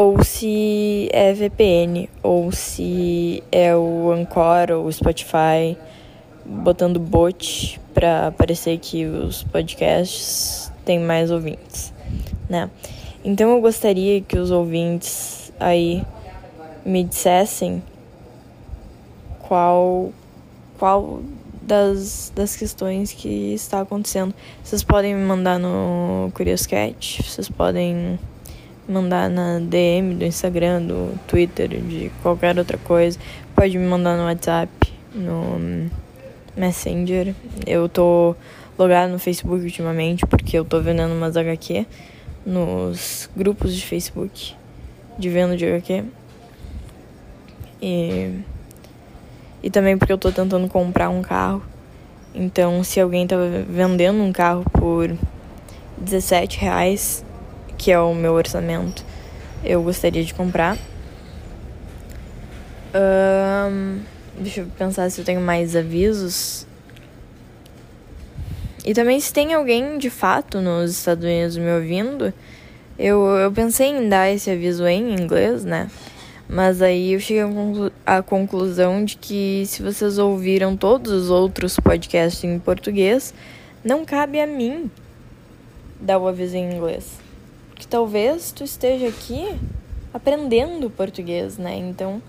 ou 0.00 0.24
se 0.24 1.10
é 1.12 1.32
VPN, 1.34 2.08
ou 2.22 2.50
se 2.50 3.42
é 3.52 3.76
o 3.76 4.10
Anchor 4.12 4.70
ou 4.70 4.86
o 4.86 4.92
Spotify 4.92 5.76
botando 6.44 6.98
bot 6.98 7.78
para 7.92 8.32
parecer 8.32 8.78
que 8.78 9.04
os 9.04 9.42
podcasts 9.42 10.72
têm 10.86 10.98
mais 10.98 11.30
ouvintes, 11.30 11.92
né? 12.48 12.70
Então 13.22 13.50
eu 13.50 13.60
gostaria 13.60 14.22
que 14.22 14.38
os 14.38 14.50
ouvintes 14.50 15.39
aí 15.60 16.04
me 16.84 17.04
dissessem 17.04 17.82
qual 19.38 20.12
qual 20.78 21.20
das, 21.62 22.32
das 22.34 22.56
questões 22.56 23.12
que 23.12 23.54
está 23.54 23.80
acontecendo. 23.82 24.34
Vocês 24.64 24.82
podem 24.82 25.14
me 25.14 25.24
mandar 25.24 25.58
no 25.58 26.32
Curious 26.34 26.66
Cat, 26.66 27.22
vocês 27.22 27.48
podem 27.48 28.18
mandar 28.88 29.30
na 29.30 29.60
DM 29.60 30.16
do 30.16 30.24
Instagram, 30.24 30.82
do 30.82 31.16
Twitter, 31.28 31.68
de 31.68 32.10
qualquer 32.22 32.58
outra 32.58 32.78
coisa. 32.78 33.18
Pode 33.54 33.78
me 33.78 33.86
mandar 33.86 34.16
no 34.16 34.24
WhatsApp, 34.24 34.72
no 35.14 35.90
Messenger. 36.56 37.34
Eu 37.66 37.88
tô 37.88 38.34
logado 38.76 39.12
no 39.12 39.18
Facebook 39.18 39.62
ultimamente 39.62 40.26
porque 40.26 40.58
eu 40.58 40.64
tô 40.64 40.80
vendendo 40.80 41.12
umas 41.12 41.36
HQ 41.36 41.86
nos 42.44 43.30
grupos 43.36 43.76
de 43.76 43.84
Facebook 43.84 44.54
de 45.18 45.28
de 45.56 45.66
HQ. 45.66 46.04
E, 47.82 48.40
e 49.62 49.70
também 49.70 49.96
porque 49.96 50.12
eu 50.12 50.18
tô 50.18 50.30
tentando 50.30 50.68
comprar 50.68 51.08
um 51.08 51.22
carro. 51.22 51.62
Então, 52.34 52.84
se 52.84 53.00
alguém 53.00 53.26
tá 53.26 53.36
vendendo 53.68 54.22
um 54.22 54.32
carro 54.32 54.64
por 54.72 55.16
17 55.98 56.58
reais, 56.58 57.24
que 57.76 57.90
é 57.90 57.98
o 57.98 58.14
meu 58.14 58.34
orçamento, 58.34 59.04
eu 59.64 59.82
gostaria 59.82 60.24
de 60.24 60.32
comprar. 60.32 60.76
Um, 62.94 64.00
deixa 64.38 64.60
eu 64.60 64.66
pensar 64.78 65.10
se 65.10 65.20
eu 65.20 65.24
tenho 65.24 65.40
mais 65.40 65.74
avisos. 65.74 66.66
E 68.84 68.94
também 68.94 69.20
se 69.20 69.32
tem 69.32 69.52
alguém 69.52 69.98
de 69.98 70.08
fato 70.08 70.60
nos 70.60 70.90
Estados 70.92 71.24
Unidos 71.24 71.56
me 71.56 71.70
ouvindo, 71.70 72.32
eu, 73.00 73.24
eu 73.24 73.52
pensei 73.52 73.88
em 73.88 74.08
dar 74.08 74.30
esse 74.30 74.50
aviso 74.50 74.86
em 74.86 75.14
inglês, 75.14 75.64
né? 75.64 75.90
Mas 76.48 76.82
aí 76.82 77.12
eu 77.12 77.20
cheguei 77.20 77.42
à 78.04 78.22
conclusão 78.22 79.04
de 79.04 79.16
que 79.16 79.64
se 79.66 79.82
vocês 79.82 80.18
ouviram 80.18 80.76
todos 80.76 81.12
os 81.12 81.30
outros 81.30 81.78
podcasts 81.78 82.42
em 82.44 82.58
português, 82.58 83.32
não 83.84 84.04
cabe 84.04 84.40
a 84.40 84.46
mim 84.46 84.90
dar 86.00 86.18
o 86.18 86.26
aviso 86.26 86.56
em 86.56 86.74
inglês 86.74 87.18
que 87.80 87.86
talvez 87.88 88.52
tu 88.52 88.62
esteja 88.62 89.08
aqui 89.08 89.58
aprendendo 90.12 90.90
português, 90.90 91.56
né? 91.56 91.76
Então, 91.78 92.22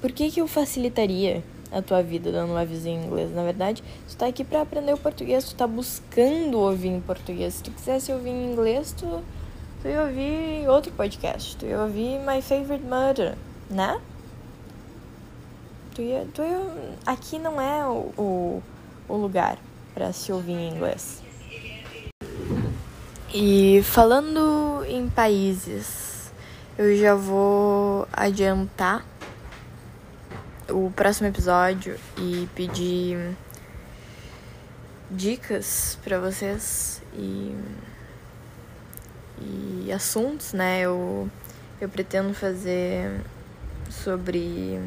por 0.00 0.10
que 0.10 0.28
que 0.28 0.40
eu 0.40 0.48
facilitaria 0.48 1.42
a 1.70 1.80
tua 1.80 2.02
vida 2.02 2.32
dando 2.32 2.50
uma 2.50 2.64
visão 2.64 2.90
em 2.90 3.04
inglês? 3.04 3.32
Na 3.32 3.44
verdade, 3.44 3.80
tu 4.08 4.16
tá 4.16 4.26
aqui 4.26 4.42
para 4.42 4.62
aprender 4.62 4.92
o 4.92 4.98
português, 4.98 5.44
tu 5.44 5.54
tá 5.54 5.68
buscando 5.68 6.58
ouvir 6.58 6.88
em 6.88 7.00
português. 7.00 7.54
Se 7.54 7.62
tu 7.62 7.70
quisesse 7.70 8.12
ouvir 8.12 8.30
em 8.30 8.52
inglês, 8.52 8.92
tu, 8.98 9.22
tu 9.80 9.88
ia 9.88 10.02
ouvir 10.02 10.68
outro 10.68 10.92
podcast, 10.92 11.56
tu 11.56 11.66
ia 11.66 11.80
ouvir 11.80 12.18
My 12.18 12.42
Favorite 12.42 12.84
Murder, 12.84 13.34
né? 13.68 14.00
Tu 15.94 16.02
ia, 16.02 16.26
tu 16.34 16.42
ia, 16.42 16.60
aqui 17.06 17.38
não 17.38 17.60
é 17.60 17.86
o, 17.86 18.12
o, 18.16 18.62
o 19.08 19.16
lugar 19.16 19.58
para 19.94 20.12
se 20.12 20.32
ouvir 20.32 20.52
em 20.52 20.74
inglês. 20.74 21.22
E 23.32 23.80
falando 23.84 24.84
em 24.86 25.08
países, 25.08 26.32
eu 26.76 26.96
já 26.96 27.14
vou 27.14 28.06
adiantar 28.12 29.04
o 30.68 30.90
próximo 30.94 31.28
episódio 31.28 31.98
e 32.18 32.48
pedir 32.54 33.36
dicas 35.10 35.98
para 36.02 36.18
vocês 36.18 37.02
e, 37.14 37.54
e 39.40 39.92
assuntos, 39.92 40.52
né? 40.52 40.80
Eu, 40.80 41.28
eu 41.80 41.88
pretendo 41.88 42.34
fazer 42.34 43.20
sobre 43.88 44.80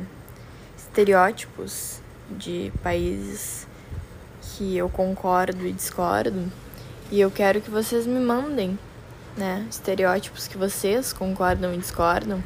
estereótipos 0.77 1.99
de 2.29 2.71
países 2.81 3.67
que 4.41 4.77
eu 4.77 4.87
concordo 4.89 5.65
e 5.65 5.71
discordo 5.71 6.51
e 7.11 7.19
eu 7.19 7.29
quero 7.29 7.61
que 7.61 7.69
vocês 7.69 8.07
me 8.07 8.19
mandem, 8.19 8.77
né, 9.37 9.65
estereótipos 9.69 10.47
que 10.47 10.57
vocês 10.57 11.13
concordam 11.13 11.73
e 11.73 11.77
discordam. 11.77 12.43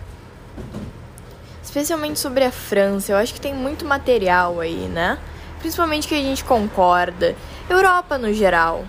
Especialmente 1.64 2.20
sobre 2.20 2.44
a 2.44 2.52
França, 2.52 3.12
eu 3.12 3.18
acho 3.18 3.34
que 3.34 3.42
tem 3.42 3.54
muito 3.54 3.86
material 3.86 4.60
aí, 4.60 4.88
né? 4.88 5.18
Principalmente 5.60 6.08
que 6.08 6.16
a 6.16 6.22
gente 6.22 6.44
concorda. 6.44 7.36
Europa 7.70 8.18
no 8.18 8.34
geral, 8.34 8.86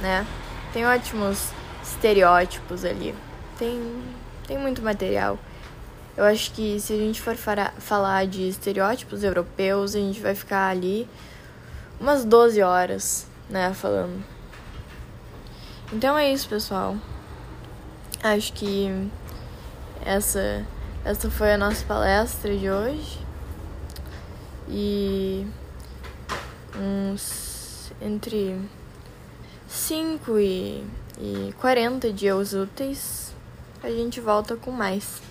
né? 0.00 0.26
Tem 0.72 0.86
ótimos 0.86 1.50
estereótipos 1.90 2.84
ali. 2.84 3.14
Tem, 3.58 4.02
tem 4.46 4.58
muito 4.58 4.82
material. 4.82 5.38
Eu 6.16 6.24
acho 6.24 6.52
que 6.52 6.78
se 6.80 6.92
a 6.92 6.96
gente 6.96 7.20
for 7.20 7.36
falar 7.36 8.26
de 8.26 8.48
estereótipos 8.48 9.22
europeus, 9.22 9.94
a 9.94 9.98
gente 9.98 10.20
vai 10.20 10.34
ficar 10.34 10.68
ali 10.68 11.08
umas 12.00 12.24
12 12.24 12.62
horas, 12.62 13.26
né, 13.48 13.72
falando. 13.74 14.22
Então 15.92 16.16
é 16.16 16.32
isso, 16.32 16.48
pessoal. 16.48 16.96
Acho 18.22 18.52
que 18.52 18.88
essa 20.04 20.64
essa 21.04 21.30
foi 21.30 21.52
a 21.52 21.58
nossa 21.58 21.84
palestra 21.86 22.54
de 22.56 22.70
hoje. 22.70 23.18
E 24.68 25.46
uns 26.76 27.90
entre 28.00 28.60
5 29.66 30.38
e, 30.38 30.84
e 31.20 31.52
40 31.60 32.12
dias 32.12 32.54
úteis 32.54 33.34
a 33.82 33.90
gente 33.90 34.20
volta 34.20 34.56
com 34.56 34.70
mais. 34.70 35.22